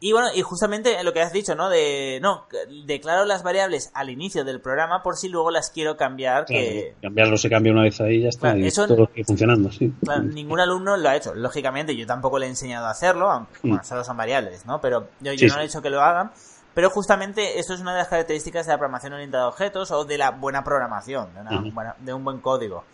Y 0.00 0.12
bueno, 0.12 0.28
y 0.34 0.42
justamente 0.42 1.02
lo 1.04 1.12
que 1.12 1.20
has 1.22 1.32
dicho, 1.32 1.54
¿no? 1.54 1.68
De, 1.68 2.18
no, 2.20 2.46
declaro 2.86 3.24
las 3.24 3.42
variables 3.44 3.90
al 3.94 4.10
inicio 4.10 4.44
del 4.44 4.60
programa 4.60 5.02
por 5.02 5.16
si 5.16 5.28
luego 5.28 5.50
las 5.52 5.70
quiero 5.70 5.96
cambiar, 5.96 6.44
que 6.44 6.86
Claro, 6.90 6.98
cambiarlo 7.02 7.36
se 7.36 7.48
cambia 7.48 7.72
una 7.72 7.82
vez 7.82 8.00
ahí 8.00 8.22
ya 8.22 8.28
está. 8.30 8.40
Claro, 8.48 8.58
y 8.58 8.66
eso- 8.66 8.86
todo 8.88 9.06
sigue 9.06 9.24
funcionando, 9.24 9.70
sí. 9.70 9.92
claro, 10.02 10.22
ningún 10.24 10.58
alumno 10.60 10.96
lo 10.96 11.08
ha 11.08 11.14
hecho. 11.16 11.34
Lógicamente, 11.34 11.94
yo 11.96 12.04
tampoco 12.06 12.38
le 12.38 12.46
he 12.46 12.48
enseñado 12.48 12.86
a 12.86 12.90
hacerlo, 12.90 13.30
aunque 13.30 13.58
bueno, 13.62 13.84
solo 13.84 14.02
son 14.02 14.16
variables, 14.16 14.66
¿no? 14.66 14.80
Pero 14.80 15.08
yo, 15.20 15.32
yo 15.32 15.38
Sí, 15.38 15.46
no 15.46 15.56
le 15.56 15.62
he 15.62 15.66
hecho 15.66 15.80
que 15.82 15.90
lo 15.90 16.00
hagan. 16.02 16.32
Pero 16.74 16.90
justamente 16.90 17.58
esto 17.58 17.72
es 17.72 17.80
una 17.80 17.92
de 17.92 17.98
las 18.00 18.08
características 18.08 18.66
de 18.66 18.72
la 18.72 18.78
programación 18.78 19.12
orientada 19.14 19.44
a 19.44 19.48
objetos 19.48 19.90
o 19.92 20.04
de 20.04 20.18
la 20.18 20.32
buena 20.32 20.62
programación, 20.62 21.32
de, 21.32 21.40
una 21.40 21.60
buena- 21.72 21.96
de 22.00 22.12
un 22.12 22.22
buen 22.24 22.40
código. 22.40 22.84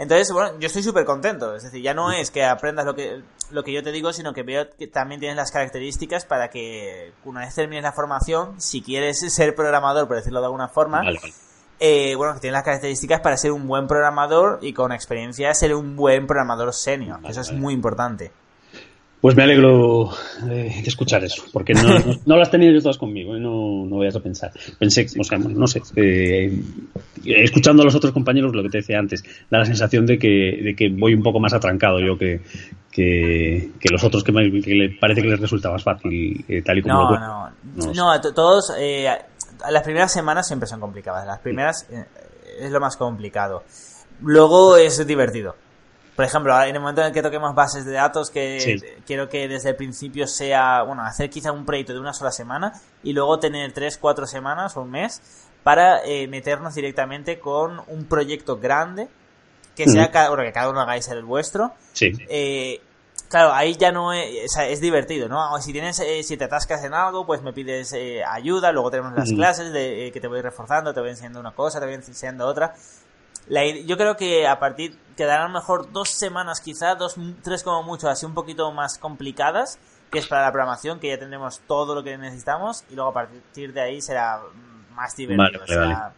Entonces, 0.00 0.32
bueno, 0.32 0.58
yo 0.58 0.66
estoy 0.66 0.82
súper 0.82 1.04
contento. 1.04 1.54
Es 1.54 1.62
decir, 1.62 1.82
ya 1.82 1.92
no 1.92 2.10
es 2.10 2.30
que 2.30 2.42
aprendas 2.42 2.86
lo 2.86 2.94
que, 2.94 3.22
lo 3.50 3.62
que 3.62 3.70
yo 3.70 3.82
te 3.82 3.92
digo, 3.92 4.14
sino 4.14 4.32
que 4.32 4.42
veo 4.42 4.70
que 4.70 4.86
también 4.86 5.20
tienes 5.20 5.36
las 5.36 5.52
características 5.52 6.24
para 6.24 6.48
que 6.48 7.12
una 7.26 7.40
vez 7.40 7.54
termines 7.54 7.82
la 7.82 7.92
formación, 7.92 8.58
si 8.58 8.80
quieres 8.80 9.20
ser 9.30 9.54
programador, 9.54 10.08
por 10.08 10.16
decirlo 10.16 10.40
de 10.40 10.46
alguna 10.46 10.68
forma, 10.68 11.02
Vale, 11.02 11.20
eh, 11.80 12.14
bueno, 12.14 12.32
que 12.32 12.40
tienes 12.40 12.54
las 12.54 12.64
características 12.64 13.20
para 13.20 13.36
ser 13.36 13.52
un 13.52 13.68
buen 13.68 13.86
programador 13.86 14.58
y 14.62 14.72
con 14.72 14.90
experiencia 14.90 15.52
ser 15.52 15.74
un 15.74 15.96
buen 15.96 16.26
programador 16.26 16.72
senior. 16.72 17.16
Vale, 17.16 17.28
Eso 17.28 17.42
es 17.42 17.48
vale. 17.48 17.60
muy 17.60 17.74
importante. 17.74 18.32
Pues 19.20 19.36
me 19.36 19.42
alegro 19.42 20.10
eh, 20.50 20.80
de 20.82 20.88
escuchar 20.88 21.22
eso, 21.24 21.42
porque 21.52 21.74
no, 21.74 21.82
no, 21.82 22.14
no 22.24 22.36
las 22.36 22.50
tenía 22.50 22.72
yo 22.72 22.80
todas 22.80 22.96
conmigo, 22.96 23.34
no, 23.36 23.84
no 23.84 23.98
vayas 23.98 24.16
a 24.16 24.20
pensar. 24.20 24.50
Pensé, 24.78 25.06
o 25.18 25.24
sea, 25.24 25.36
no 25.36 25.66
sé, 25.66 25.82
eh, 25.96 26.58
escuchando 27.26 27.82
a 27.82 27.84
los 27.84 27.94
otros 27.94 28.12
compañeros, 28.14 28.54
lo 28.54 28.62
que 28.62 28.70
te 28.70 28.78
decía 28.78 28.98
antes, 28.98 29.22
da 29.50 29.58
la 29.58 29.66
sensación 29.66 30.06
de 30.06 30.18
que, 30.18 30.28
de 30.64 30.74
que 30.74 30.88
voy 30.88 31.12
un 31.12 31.22
poco 31.22 31.38
más 31.38 31.52
atrancado 31.52 32.00
yo 32.00 32.16
que, 32.16 32.40
que, 32.90 33.70
que 33.78 33.88
los 33.90 34.02
otros 34.04 34.24
que, 34.24 34.32
me, 34.32 34.50
que 34.62 34.74
le 34.74 34.88
parece 34.98 35.20
que 35.20 35.28
les 35.28 35.40
resulta 35.40 35.70
más 35.70 35.82
fácil, 35.82 36.42
eh, 36.48 36.62
tal 36.62 36.78
y 36.78 36.82
como 36.82 36.94
No, 36.94 37.18
no, 37.18 37.50
No 37.76 37.92
no, 38.16 38.20
todos, 38.32 38.72
eh, 38.78 39.06
a- 39.06 39.26
las 39.70 39.82
primeras 39.82 40.10
semanas 40.10 40.46
siempre 40.46 40.66
son 40.66 40.80
complicadas. 40.80 41.26
Las 41.26 41.40
primeras 41.40 41.86
es 42.58 42.70
lo 42.70 42.80
más 42.80 42.96
complicado. 42.96 43.64
Luego 44.22 44.78
es 44.78 45.06
divertido. 45.06 45.56
Por 46.20 46.26
ejemplo, 46.26 46.62
en 46.62 46.74
el 46.74 46.80
momento 46.82 47.00
en 47.00 47.06
el 47.06 47.12
que 47.14 47.22
toquemos 47.22 47.54
bases 47.54 47.86
de 47.86 47.92
datos, 47.92 48.28
que 48.30 48.60
Sí. 48.60 48.76
quiero 49.06 49.30
que 49.30 49.48
desde 49.48 49.70
el 49.70 49.76
principio 49.76 50.26
sea, 50.26 50.82
bueno, 50.82 51.02
hacer 51.02 51.30
quizá 51.30 51.50
un 51.50 51.64
proyecto 51.64 51.94
de 51.94 51.98
una 51.98 52.12
sola 52.12 52.30
semana 52.30 52.74
y 53.02 53.14
luego 53.14 53.38
tener 53.38 53.72
tres, 53.72 53.96
cuatro 53.96 54.26
semanas 54.26 54.76
o 54.76 54.82
un 54.82 54.90
mes 54.90 55.22
para 55.62 56.04
eh, 56.04 56.28
meternos 56.28 56.74
directamente 56.74 57.40
con 57.40 57.80
un 57.86 58.04
proyecto 58.04 58.58
grande 58.58 59.08
que 59.74 59.88
sea 59.88 60.10
cada, 60.10 60.28
bueno, 60.28 60.42
que 60.44 60.52
cada 60.52 60.68
uno 60.68 60.82
hagáis 60.82 61.08
el 61.08 61.24
vuestro 61.24 61.72
Sí, 61.94 62.12
eh, 62.28 62.82
claro, 63.30 63.54
ahí 63.54 63.74
ya 63.76 63.90
no 63.90 64.12
es, 64.12 64.44
o 64.44 64.48
sea, 64.48 64.68
es 64.68 64.82
divertido, 64.82 65.26
¿no? 65.26 65.58
Si 65.62 65.72
tienes, 65.72 66.00
eh, 66.00 66.22
si 66.22 66.36
te 66.36 66.44
atascas 66.44 66.84
en 66.84 66.92
algo, 66.92 67.24
pues 67.24 67.40
me 67.40 67.54
pides 67.54 67.94
eh, 67.94 68.22
ayuda, 68.30 68.72
luego 68.72 68.90
tenemos 68.90 69.14
las 69.14 69.32
clases 69.32 69.72
de, 69.72 70.08
eh, 70.08 70.12
que 70.12 70.20
te 70.20 70.28
voy 70.28 70.42
reforzando, 70.42 70.92
te 70.92 71.00
voy 71.00 71.08
enseñando 71.08 71.40
una 71.40 71.52
cosa, 71.52 71.80
te 71.80 71.86
voy 71.86 71.94
enseñando 71.94 72.46
otra. 72.46 72.74
La 73.50 73.66
yo 73.66 73.96
creo 73.96 74.16
que 74.16 74.46
a 74.46 74.58
partir, 74.58 74.96
quedarán 75.16 75.52
mejor 75.52 75.90
dos 75.92 76.08
semanas 76.08 76.60
quizá, 76.60 76.94
dos, 76.94 77.16
tres 77.42 77.62
como 77.62 77.82
mucho, 77.82 78.08
así 78.08 78.24
un 78.24 78.32
poquito 78.34 78.70
más 78.72 78.96
complicadas, 78.96 79.78
que 80.10 80.18
es 80.20 80.26
para 80.26 80.42
la 80.42 80.52
programación, 80.52 80.98
que 81.00 81.08
ya 81.08 81.18
tendremos 81.18 81.60
todo 81.66 81.94
lo 81.94 82.02
que 82.02 82.16
necesitamos, 82.16 82.84
y 82.90 82.94
luego 82.94 83.10
a 83.10 83.14
partir 83.14 83.72
de 83.72 83.80
ahí 83.80 84.00
será 84.00 84.40
más 84.94 85.14
divertido. 85.16 85.44
Vale, 85.44 85.58
vale, 85.58 85.64
o 85.64 85.66
sea, 85.66 85.98
vale. 86.00 86.14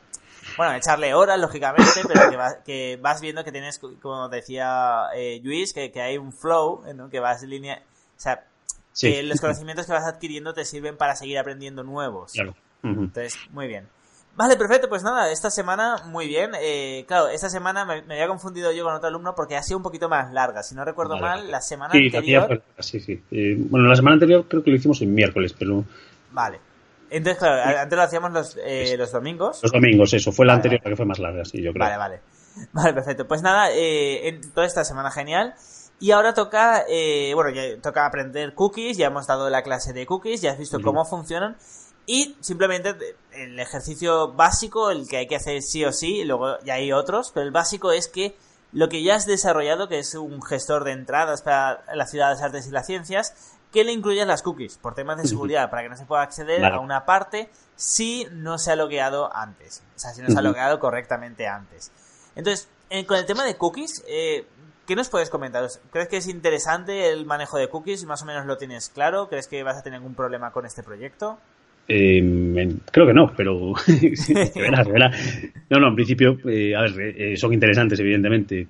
bueno, 0.57 0.75
echarle 0.75 1.14
horas, 1.14 1.38
lógicamente, 1.40 2.03
pero 2.07 2.31
que, 2.31 2.37
va- 2.37 2.62
que 2.64 2.99
vas 3.01 3.21
viendo 3.21 3.45
que 3.45 3.53
tienes, 3.53 3.79
como 3.79 4.29
decía 4.29 5.07
eh, 5.14 5.40
Luis, 5.42 5.73
que, 5.73 5.90
que 5.90 6.01
hay 6.03 6.18
un 6.18 6.33
flow, 6.33 6.85
¿no? 6.95 7.09
que 7.11 7.18
vas 7.21 7.42
en 7.42 7.51
línea. 7.51 7.83
O 8.16 8.21
sea, 8.21 8.45
sí. 8.92 9.11
que 9.12 9.23
los 9.23 9.40
conocimientos 9.40 9.87
que 9.87 9.92
vas 9.92 10.05
adquiriendo 10.05 10.53
te 10.55 10.64
sirven 10.66 10.97
para 10.99 11.16
seguir 11.16 11.38
aprendiendo 11.38 11.83
nuevos. 11.83 12.33
Claro. 12.33 12.55
Entonces, 12.83 13.37
muy 13.51 13.68
bien. 13.68 13.88
Vale, 14.35 14.57
perfecto, 14.57 14.88
pues 14.88 15.03
nada, 15.03 15.31
esta 15.31 15.51
semana 15.51 15.97
muy 16.07 16.27
bien. 16.27 16.53
Eh, 16.59 17.05
claro, 17.07 17.29
esta 17.29 17.51
semana 17.51 17.85
me, 17.85 18.01
me 18.03 18.14
había 18.14 18.29
confundido 18.29 18.73
yo 18.73 18.83
con 18.85 18.95
otro 18.95 19.09
alumno 19.09 19.35
porque 19.35 19.57
ha 19.57 19.62
sido 19.62 19.77
un 19.77 19.83
poquito 19.83 20.09
más 20.09 20.33
larga. 20.33 20.62
Si 20.62 20.75
no 20.75 20.85
recuerdo 20.87 21.14
Vale, 21.21 21.23
mal, 21.42 21.51
la 21.51 21.61
semana 21.61 21.92
Sí, 21.92 22.09
la 22.09 22.23
tía 22.23 22.38
anterior. 22.42 22.62
sí, 22.79 22.99
sí. 23.01 23.23
Eh, 23.31 23.57
bueno, 23.59 23.87
la 23.88 23.95
semana 23.95 24.14
anterior 24.14 24.47
creo 24.49 24.62
que 24.64 24.71
lo 24.71 24.77
hicimos 24.77 25.01
el 25.03 25.09
miércoles, 25.09 25.55
pero 25.59 25.85
Vale. 26.31 26.59
Entonces, 27.11 27.38
claro, 27.38 27.79
antes 27.79 27.95
lo 27.97 28.03
hacíamos 28.03 28.33
los, 28.33 28.59
eh, 28.64 28.95
los 28.97 29.12
domingos. 29.12 29.61
los 29.62 29.71
domingos, 29.73 30.14
eso, 30.14 30.33
fue 30.33 30.47
la 30.47 30.53
Vale, 30.55 30.59
anterior 30.61 30.81
vale. 30.81 30.90
la 30.90 30.92
que 30.92 30.97
fue 30.97 31.07
más 31.07 31.18
larga, 31.18 31.45
sí, 31.45 31.62
yo 31.62 31.73
creo. 31.75 31.85
Vale, 31.87 31.97
vale. 31.99 32.21
Vale, 32.73 32.92
perfecto. 32.95 33.27
Pues 33.29 33.40
nada, 33.42 33.71
eh, 33.73 34.29
en 34.29 34.53
toda 34.53 34.66
esta 34.66 34.85
semana 34.85 35.11
genial. 35.11 35.55
Y 36.01 36.11
ahora 36.11 36.35
toca, 36.35 36.85
eh, 36.88 37.33
bueno, 37.35 37.51
ya 37.51 37.62
toca 37.81 38.05
aprender 38.07 38.55
cookies, 38.55 38.97
ya 38.99 39.07
hemos 39.07 39.27
dado 39.27 39.49
la 39.51 39.62
clase 39.62 39.92
de 39.92 40.05
cookies, 40.05 40.40
ya 40.42 40.53
has 40.53 40.59
visto 40.59 40.81
cómo 40.83 41.05
funcionan. 41.05 41.57
Y 42.07 42.37
simplemente 42.41 42.97
el 43.33 43.59
ejercicio 43.59 44.33
básico, 44.33 44.91
el 44.91 45.09
que 45.09 45.19
hay 45.19 45.27
que 45.27 45.37
hacer 45.37 45.62
sí 45.62 45.85
o 45.85 45.93
sí, 45.93 46.21
y 46.21 46.25
luego 46.25 46.59
ya 46.65 46.75
hay 46.75 46.93
otros, 46.93 47.31
pero 47.33 47.47
el 47.47 47.53
básico 47.53 47.93
es 47.93 48.09
que 48.09 48.37
lo 48.73 48.88
que 48.88 49.03
ya 49.03 49.15
has 49.15 49.27
desarrollado, 49.27 49.88
que 49.88 49.99
es 49.99 50.15
un 50.15 50.43
gestor 50.43 50.85
de 50.85 50.93
entradas 50.93 51.43
para 51.43 51.85
la 51.95 52.07
ciudad 52.07 52.29
de 52.29 52.35
las 52.35 52.43
artes 52.43 52.67
y 52.67 52.71
las 52.71 52.87
ciencias, 52.87 53.35
que 53.71 53.85
le 53.85 53.93
incluyan 53.93 54.29
las 54.29 54.43
cookies, 54.43 54.79
por 54.79 54.95
temas 54.95 55.21
de 55.21 55.29
seguridad, 55.29 55.71
para 55.71 55.83
que 55.83 55.88
no 55.88 55.97
se 55.97 56.05
pueda 56.05 56.23
acceder 56.23 56.65
a 56.65 56.81
una 56.81 57.05
parte 57.05 57.51
si 57.77 58.27
no 58.33 58.59
se 58.59 58.73
ha 58.73 58.77
logueado 58.77 59.35
antes. 59.35 59.83
O 59.97 59.99
sea, 59.99 60.12
si 60.12 60.23
no 60.23 60.29
se 60.29 60.38
ha 60.38 60.43
logueado 60.43 60.79
correctamente 60.81 61.47
antes. 61.47 61.93
Entonces, 62.35 62.69
eh, 62.91 63.07
con 63.07 63.17
el 63.17 63.27
tema 63.27 63.45
de 63.45 63.57
cookies, 63.57 64.05
eh, 64.07 64.47
¿qué 64.87 64.97
nos 64.97 65.09
puedes 65.09 65.31
comentar? 65.31 65.69
¿Crees 65.91 66.09
que 66.09 66.17
es 66.19 66.27
interesante 66.27 67.11
el 67.11 67.27
manejo 67.27 67.59
de 67.59 67.69
cookies? 67.69 68.05
¿Más 68.05 68.23
o 68.23 68.25
menos 68.25 68.47
lo 68.47 68.57
tienes 68.59 68.88
claro? 68.88 69.29
¿Crees 69.29 69.49
que 69.49 69.62
vas 69.62 69.77
a 69.77 69.83
tener 69.83 69.99
algún 69.99 70.15
problema 70.15 70.53
con 70.53 70.67
este 70.67 70.83
proyecto? 70.83 71.38
Eh, 71.88 72.77
creo 72.90 73.07
que 73.07 73.14
no, 73.14 73.33
pero 73.37 73.75
se 74.14 74.61
verá, 74.61 74.85
se 74.85 74.92
verá. 74.92 75.11
No, 75.71 75.81
no, 75.81 75.88
en 75.88 75.95
principio, 75.95 76.38
eh, 76.49 76.75
a 76.75 76.83
ver, 76.83 77.21
eh, 77.21 77.37
son 77.37 77.53
interesantes, 77.53 77.99
evidentemente. 78.01 78.68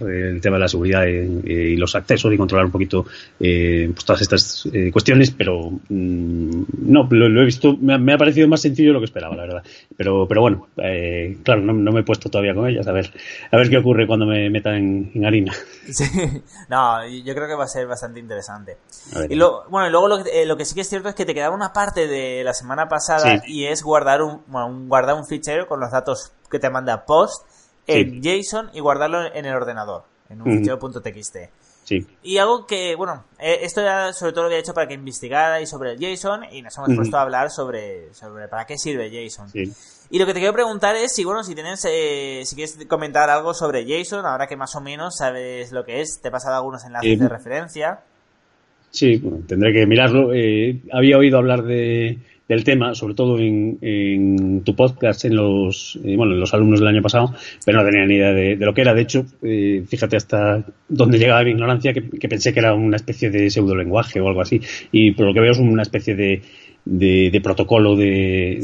El 0.00 0.40
tema 0.40 0.56
de 0.56 0.60
la 0.60 0.68
seguridad 0.68 1.04
y, 1.06 1.76
los 1.76 1.94
accesos 1.94 2.32
y 2.32 2.36
controlar 2.36 2.66
un 2.66 2.72
poquito 2.72 3.06
eh, 3.38 3.90
pues 3.92 4.04
todas 4.04 4.22
estas 4.22 4.68
eh, 4.72 4.90
cuestiones, 4.92 5.30
pero 5.30 5.70
mm, 5.88 6.62
no, 6.78 7.06
lo, 7.10 7.42
he 7.42 7.44
visto, 7.44 7.76
me 7.76 8.12
ha, 8.12 8.18
parecido 8.18 8.48
más 8.48 8.60
sencillo 8.60 8.90
de 8.90 8.94
lo 8.94 9.00
que 9.00 9.06
esperaba, 9.06 9.36
la 9.36 9.42
verdad. 9.42 9.62
Pero, 9.96 10.26
pero 10.26 10.40
bueno, 10.40 10.68
eh, 10.78 11.38
claro, 11.42 11.60
no, 11.60 11.92
me 11.92 12.00
he 12.00 12.04
puesto 12.04 12.28
todavía 12.28 12.54
con 12.54 12.68
ellas, 12.68 12.86
a 12.86 12.92
ver, 12.92 13.12
a 13.50 13.56
ver 13.56 13.70
qué 13.70 13.78
ocurre 13.78 14.06
cuando 14.06 14.26
me 14.26 14.50
metan 14.50 15.10
en, 15.14 15.24
harina. 15.24 15.52
Sí. 15.88 16.04
No, 16.68 17.08
yo 17.08 17.34
creo 17.34 17.48
que 17.48 17.54
va 17.54 17.64
a 17.64 17.68
ser 17.68 17.86
bastante 17.86 18.20
interesante. 18.20 18.76
Y 19.30 19.36
lo, 19.36 19.64
bueno, 19.70 19.88
y 19.88 19.90
luego 19.90 20.06
lo, 20.06 20.18
lo, 20.18 20.56
que 20.56 20.64
sí 20.66 20.74
que 20.74 20.82
es 20.82 20.88
cierto 20.88 21.08
es 21.08 21.14
que 21.14 21.24
te 21.24 21.32
quedaba 21.32 21.54
una 21.54 21.72
parte 21.72 22.06
de 22.06 22.44
la 22.44 22.52
semana 22.52 22.88
pasada 22.88 23.42
y 23.46 23.64
es 23.64 23.82
guardar 23.82 24.22
un, 24.22 24.42
un, 24.52 24.88
guardar 24.88 25.16
un 25.16 25.26
fichero 25.26 25.66
con 25.66 25.80
los 25.80 25.90
datos 25.90 26.32
que 26.50 26.58
te 26.58 26.68
manda 26.68 27.06
Post 27.06 27.42
en 27.88 28.22
JSON 28.22 28.70
y 28.74 28.80
guardarlo 28.80 29.34
en 29.34 29.44
el 29.44 29.54
ordenador, 29.54 30.04
en 30.28 30.42
un 30.42 30.58
fichero.txt. 30.58 31.36
Sí. 31.84 32.06
Y 32.22 32.36
algo 32.36 32.66
que, 32.66 32.94
bueno, 32.96 33.24
eh, 33.38 33.60
esto 33.62 33.80
ya 33.80 34.12
sobre 34.12 34.32
todo 34.32 34.42
lo 34.42 34.48
había 34.48 34.58
hecho 34.58 34.74
para 34.74 34.86
que 34.86 34.92
investigarais 34.92 35.70
sobre 35.70 35.92
el 35.92 35.98
JSON 35.98 36.44
y 36.52 36.60
nos 36.60 36.76
hemos 36.76 36.94
puesto 36.94 37.16
a 37.16 37.22
hablar 37.22 37.50
sobre, 37.50 38.12
sobre 38.12 38.46
para 38.46 38.66
qué 38.66 38.76
sirve 38.76 39.10
JSON. 39.10 39.48
Y 40.10 40.18
lo 40.18 40.26
que 40.26 40.34
te 40.34 40.38
quiero 40.38 40.52
preguntar 40.52 40.96
es 40.96 41.14
si, 41.14 41.24
bueno, 41.24 41.42
si 41.42 41.54
tienes, 41.54 41.86
eh, 41.88 42.42
si 42.44 42.56
quieres 42.56 42.78
comentar 42.86 43.30
algo 43.30 43.54
sobre 43.54 43.86
JSON, 43.86 44.26
ahora 44.26 44.46
que 44.46 44.56
más 44.56 44.74
o 44.76 44.82
menos 44.82 45.16
sabes 45.16 45.72
lo 45.72 45.84
que 45.84 46.02
es, 46.02 46.20
te 46.20 46.28
he 46.28 46.30
pasado 46.30 46.56
algunos 46.56 46.84
enlaces 46.84 47.18
de 47.18 47.28
referencia. 47.28 48.00
Sí, 48.90 49.16
bueno, 49.18 49.44
tendré 49.46 49.72
que 49.72 49.86
mirarlo. 49.86 50.32
Eh, 50.34 50.80
había 50.92 51.18
oído 51.18 51.38
hablar 51.38 51.62
de, 51.62 52.18
del 52.48 52.64
tema, 52.64 52.94
sobre 52.94 53.14
todo 53.14 53.38
en, 53.38 54.62
tu 54.64 54.74
podcast, 54.74 55.26
en 55.26 55.36
los, 55.36 55.98
eh, 56.02 56.16
bueno, 56.16 56.32
en 56.32 56.40
los 56.40 56.54
alumnos 56.54 56.80
del 56.80 56.88
año 56.88 57.02
pasado, 57.02 57.34
pero 57.64 57.78
no 57.78 57.84
tenía 57.88 58.06
ni 58.06 58.14
idea 58.14 58.32
de, 58.32 58.56
lo 58.56 58.72
que 58.72 58.80
era. 58.80 58.94
De 58.94 59.02
hecho, 59.02 59.26
eh, 59.42 59.84
fíjate 59.86 60.16
hasta 60.16 60.64
dónde 60.88 61.18
llegaba 61.18 61.44
mi 61.44 61.50
ignorancia, 61.50 61.92
que, 61.92 62.28
pensé 62.28 62.54
que 62.54 62.60
era 62.60 62.74
una 62.74 62.96
especie 62.96 63.30
de 63.30 63.50
pseudo 63.50 63.76
lenguaje 63.76 64.20
o 64.20 64.28
algo 64.28 64.40
así. 64.40 64.60
Y 64.90 65.12
por 65.12 65.26
lo 65.26 65.34
que 65.34 65.40
veo 65.40 65.52
es 65.52 65.58
una 65.58 65.82
especie 65.82 66.16
de, 66.16 66.40
de, 66.84 67.40
protocolo 67.42 67.94
de, 67.96 68.60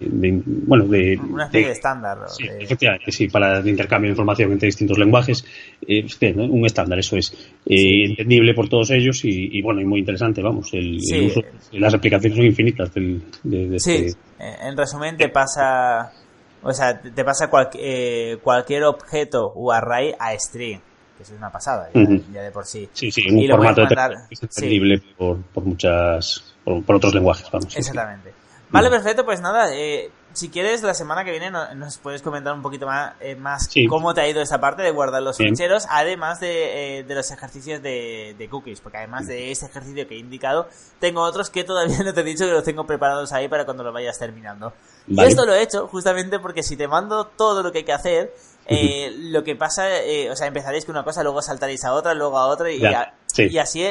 bueno 0.00 0.86
de 0.86 1.18
una 1.18 1.44
especie 1.44 1.66
de, 1.66 1.72
estándar 1.72 2.18
sí, 2.28 2.44
efectivamente 2.60 3.10
sí 3.10 3.28
para 3.28 3.58
el 3.58 3.68
intercambio 3.68 4.08
de 4.08 4.12
información 4.12 4.52
entre 4.52 4.66
distintos 4.66 4.98
lenguajes. 4.98 5.44
Eh, 5.86 6.06
un 6.36 6.66
estándar 6.66 6.98
eso 6.98 7.16
es. 7.16 7.32
Eh, 7.66 8.04
entendible 8.06 8.54
por 8.54 8.68
todos 8.68 8.90
ellos 8.90 9.20
y, 9.24 9.60
bueno 9.62 9.80
y 9.80 9.84
muy 9.84 10.00
interesante 10.00 10.40
vamos 10.42 10.72
el, 10.72 10.98
uso, 11.26 11.42
las 11.72 11.94
aplicaciones 11.94 12.36
son 12.36 12.46
infinitas 12.46 12.92
del, 12.94 13.22
de, 13.42 13.78
sí 13.78 14.06
este 14.06 14.18
en 14.38 14.76
resumen 14.76 15.16
te 15.16 15.28
pasa 15.28 16.12
o 16.62 16.72
sea 16.72 17.00
te 17.00 17.24
pasa 17.24 17.50
eh, 17.74 18.38
cualquier 18.42 18.84
objeto 18.84 19.52
o 19.54 19.72
array 19.72 20.14
a 20.18 20.32
string 20.38 20.80
que 21.16 21.24
es 21.24 21.30
una 21.30 21.50
pasada 21.50 21.90
ya, 21.92 22.42
de 22.42 22.50
por 22.52 22.64
sí. 22.64 22.88
Sí 22.92 23.10
sí 23.10 23.28
un 23.28 23.48
formato 23.48 23.82
entendible 23.82 25.02
por, 25.16 25.38
por 25.42 25.64
muchas 25.64 26.54
por, 26.84 26.96
otros 26.96 27.14
lenguajes, 27.14 27.50
vamos. 27.50 27.76
Exactamente. 27.76 28.32
Vale, 28.70 28.90
perfecto, 28.90 29.24
pues 29.24 29.40
nada, 29.40 29.74
eh, 29.74 30.10
si 30.34 30.50
quieres, 30.50 30.82
la 30.82 30.94
semana 30.94 31.24
que 31.24 31.30
viene 31.30 31.50
nos 31.50 31.98
puedes 31.98 32.22
comentar 32.22 32.52
un 32.52 32.62
poquito 32.62 32.86
más, 32.86 33.14
eh, 33.20 33.34
más 33.34 33.68
cómo 33.88 34.12
te 34.14 34.20
ha 34.20 34.28
ido 34.28 34.42
esa 34.42 34.60
parte 34.60 34.82
de 34.82 34.90
guardar 34.90 35.22
los 35.22 35.36
ficheros, 35.36 35.86
además 35.90 36.38
de, 36.38 36.98
eh, 36.98 37.02
de, 37.04 37.14
los 37.14 37.30
ejercicios 37.30 37.82
de, 37.82 38.36
de, 38.38 38.48
cookies, 38.48 38.80
porque 38.80 38.98
además 38.98 39.26
de 39.26 39.50
ese 39.50 39.66
ejercicio 39.66 40.06
que 40.06 40.14
he 40.16 40.18
indicado, 40.18 40.68
tengo 41.00 41.22
otros 41.22 41.50
que 41.50 41.64
todavía 41.64 41.98
no 42.04 42.12
te 42.12 42.20
he 42.20 42.24
dicho 42.24 42.44
que 42.44 42.52
los 42.52 42.62
tengo 42.62 42.86
preparados 42.86 43.32
ahí 43.32 43.48
para 43.48 43.64
cuando 43.64 43.82
lo 43.82 43.92
vayas 43.92 44.18
terminando. 44.18 44.72
Y 45.06 45.20
esto 45.22 45.46
lo 45.46 45.54
he 45.54 45.62
hecho 45.62 45.88
justamente 45.88 46.38
porque 46.38 46.62
si 46.62 46.76
te 46.76 46.86
mando 46.86 47.24
todo 47.24 47.62
lo 47.62 47.72
que 47.72 47.78
hay 47.78 47.84
que 47.84 47.94
hacer, 47.94 48.34
eh, 48.68 49.12
lo 49.16 49.42
que 49.42 49.56
pasa, 49.56 49.86
o 50.30 50.36
sea, 50.36 50.46
empezaréis 50.46 50.84
con 50.84 50.94
una 50.94 51.04
cosa, 51.04 51.22
luego 51.22 51.42
saltaréis 51.42 51.84
a 51.84 51.92
otra, 51.94 52.14
luego 52.14 52.38
a 52.38 52.46
otra, 52.46 52.70
y, 52.70 52.80
y 53.36 53.58
así, 53.58 53.84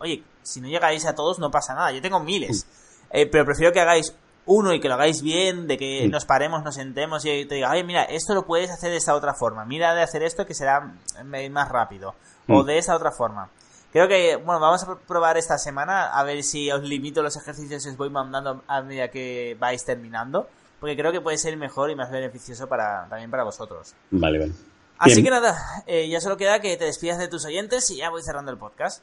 oye, 0.00 0.22
si 0.44 0.60
no 0.60 0.68
llegáis 0.68 1.04
a 1.06 1.14
todos 1.14 1.38
no 1.38 1.50
pasa 1.50 1.74
nada. 1.74 1.90
Yo 1.90 2.00
tengo 2.00 2.20
miles. 2.20 2.66
Eh, 3.10 3.26
pero 3.26 3.44
prefiero 3.44 3.72
que 3.72 3.80
hagáis 3.80 4.14
uno 4.46 4.74
y 4.74 4.80
que 4.80 4.88
lo 4.88 4.94
hagáis 4.94 5.22
bien, 5.22 5.66
de 5.66 5.78
que 5.78 6.06
nos 6.08 6.26
paremos, 6.26 6.62
nos 6.62 6.74
sentemos 6.74 7.24
y 7.24 7.46
te 7.46 7.56
diga, 7.56 7.70
oye, 7.70 7.82
mira, 7.82 8.04
esto 8.04 8.34
lo 8.34 8.46
puedes 8.46 8.70
hacer 8.70 8.90
de 8.90 8.98
esta 8.98 9.14
otra 9.14 9.34
forma. 9.34 9.64
Mira 9.64 9.94
de 9.94 10.02
hacer 10.02 10.22
esto 10.22 10.46
que 10.46 10.54
será 10.54 10.92
más 11.24 11.68
rápido. 11.68 12.14
O 12.46 12.62
de 12.62 12.76
esa 12.78 12.94
otra 12.94 13.10
forma. 13.10 13.48
Creo 13.90 14.06
que, 14.06 14.36
bueno, 14.36 14.60
vamos 14.60 14.82
a 14.82 14.96
probar 14.96 15.38
esta 15.38 15.56
semana 15.56 16.10
a 16.12 16.22
ver 16.24 16.42
si 16.42 16.70
os 16.70 16.82
limito 16.82 17.22
los 17.22 17.36
ejercicios 17.36 17.86
os 17.86 17.96
voy 17.96 18.10
mandando 18.10 18.62
a 18.66 18.82
medida 18.82 19.08
que 19.08 19.56
vais 19.58 19.82
terminando. 19.84 20.48
Porque 20.80 20.96
creo 20.96 21.12
que 21.12 21.20
puede 21.20 21.38
ser 21.38 21.56
mejor 21.56 21.90
y 21.90 21.94
más 21.94 22.10
beneficioso 22.10 22.68
para, 22.68 23.06
también 23.08 23.30
para 23.30 23.44
vosotros. 23.44 23.94
Vale, 24.10 24.38
vale. 24.38 24.52
Así 24.98 25.22
que 25.22 25.30
nada, 25.30 25.56
eh, 25.86 26.08
ya 26.08 26.20
solo 26.20 26.36
queda 26.36 26.60
que 26.60 26.76
te 26.76 26.84
despidas 26.84 27.18
de 27.18 27.28
tus 27.28 27.44
oyentes 27.44 27.90
y 27.90 27.96
ya 27.96 28.10
voy 28.10 28.22
cerrando 28.22 28.50
el 28.52 28.58
podcast. 28.58 29.02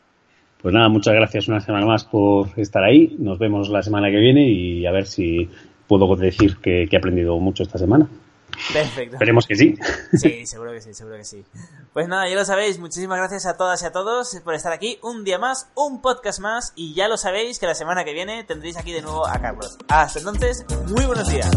Pues 0.61 0.73
nada, 0.73 0.89
muchas 0.89 1.15
gracias 1.15 1.47
una 1.47 1.59
semana 1.59 1.85
más 1.85 2.05
por 2.05 2.47
estar 2.55 2.83
ahí. 2.83 3.15
Nos 3.19 3.39
vemos 3.39 3.69
la 3.69 3.81
semana 3.81 4.09
que 4.09 4.17
viene 4.17 4.47
y 4.47 4.85
a 4.85 4.91
ver 4.91 5.07
si 5.07 5.49
puedo 5.87 6.15
decir 6.15 6.57
que, 6.57 6.87
he 6.89 6.97
aprendido 6.97 7.37
mucho 7.39 7.63
esta 7.63 7.77
semana. 7.77 8.07
Perfecto. 8.73 9.15
Esperemos 9.15 9.47
que 9.47 9.55
sí. 9.55 9.77
Sí, 10.13 10.45
seguro 10.45 10.71
que 10.71 10.81
sí, 10.81 10.93
seguro 10.93 11.17
que 11.17 11.25
sí. 11.25 11.43
Pues 11.93 12.07
nada, 12.07 12.27
ya 12.27 12.35
lo 12.35 12.45
sabéis. 12.45 12.79
Muchísimas 12.79 13.17
gracias 13.17 13.45
a 13.45 13.57
todas 13.57 13.81
y 13.81 13.85
a 13.85 13.91
todos 13.91 14.39
por 14.43 14.53
estar 14.53 14.71
aquí. 14.71 14.99
Un 15.01 15.23
día 15.23 15.39
más, 15.39 15.69
un 15.75 16.01
podcast 16.01 16.39
más. 16.39 16.73
Y 16.75 16.93
ya 16.93 17.07
lo 17.07 17.17
sabéis 17.17 17.59
que 17.59 17.65
la 17.65 17.75
semana 17.75 18.03
que 18.03 18.13
viene 18.13 18.43
tendréis 18.43 18.77
aquí 18.77 18.91
de 18.91 19.01
nuevo 19.01 19.27
a 19.27 19.39
Carlos. 19.39 19.77
Hasta 19.87 20.19
entonces, 20.19 20.65
muy 20.87 21.05
buenos 21.05 21.27
días. 21.29 21.49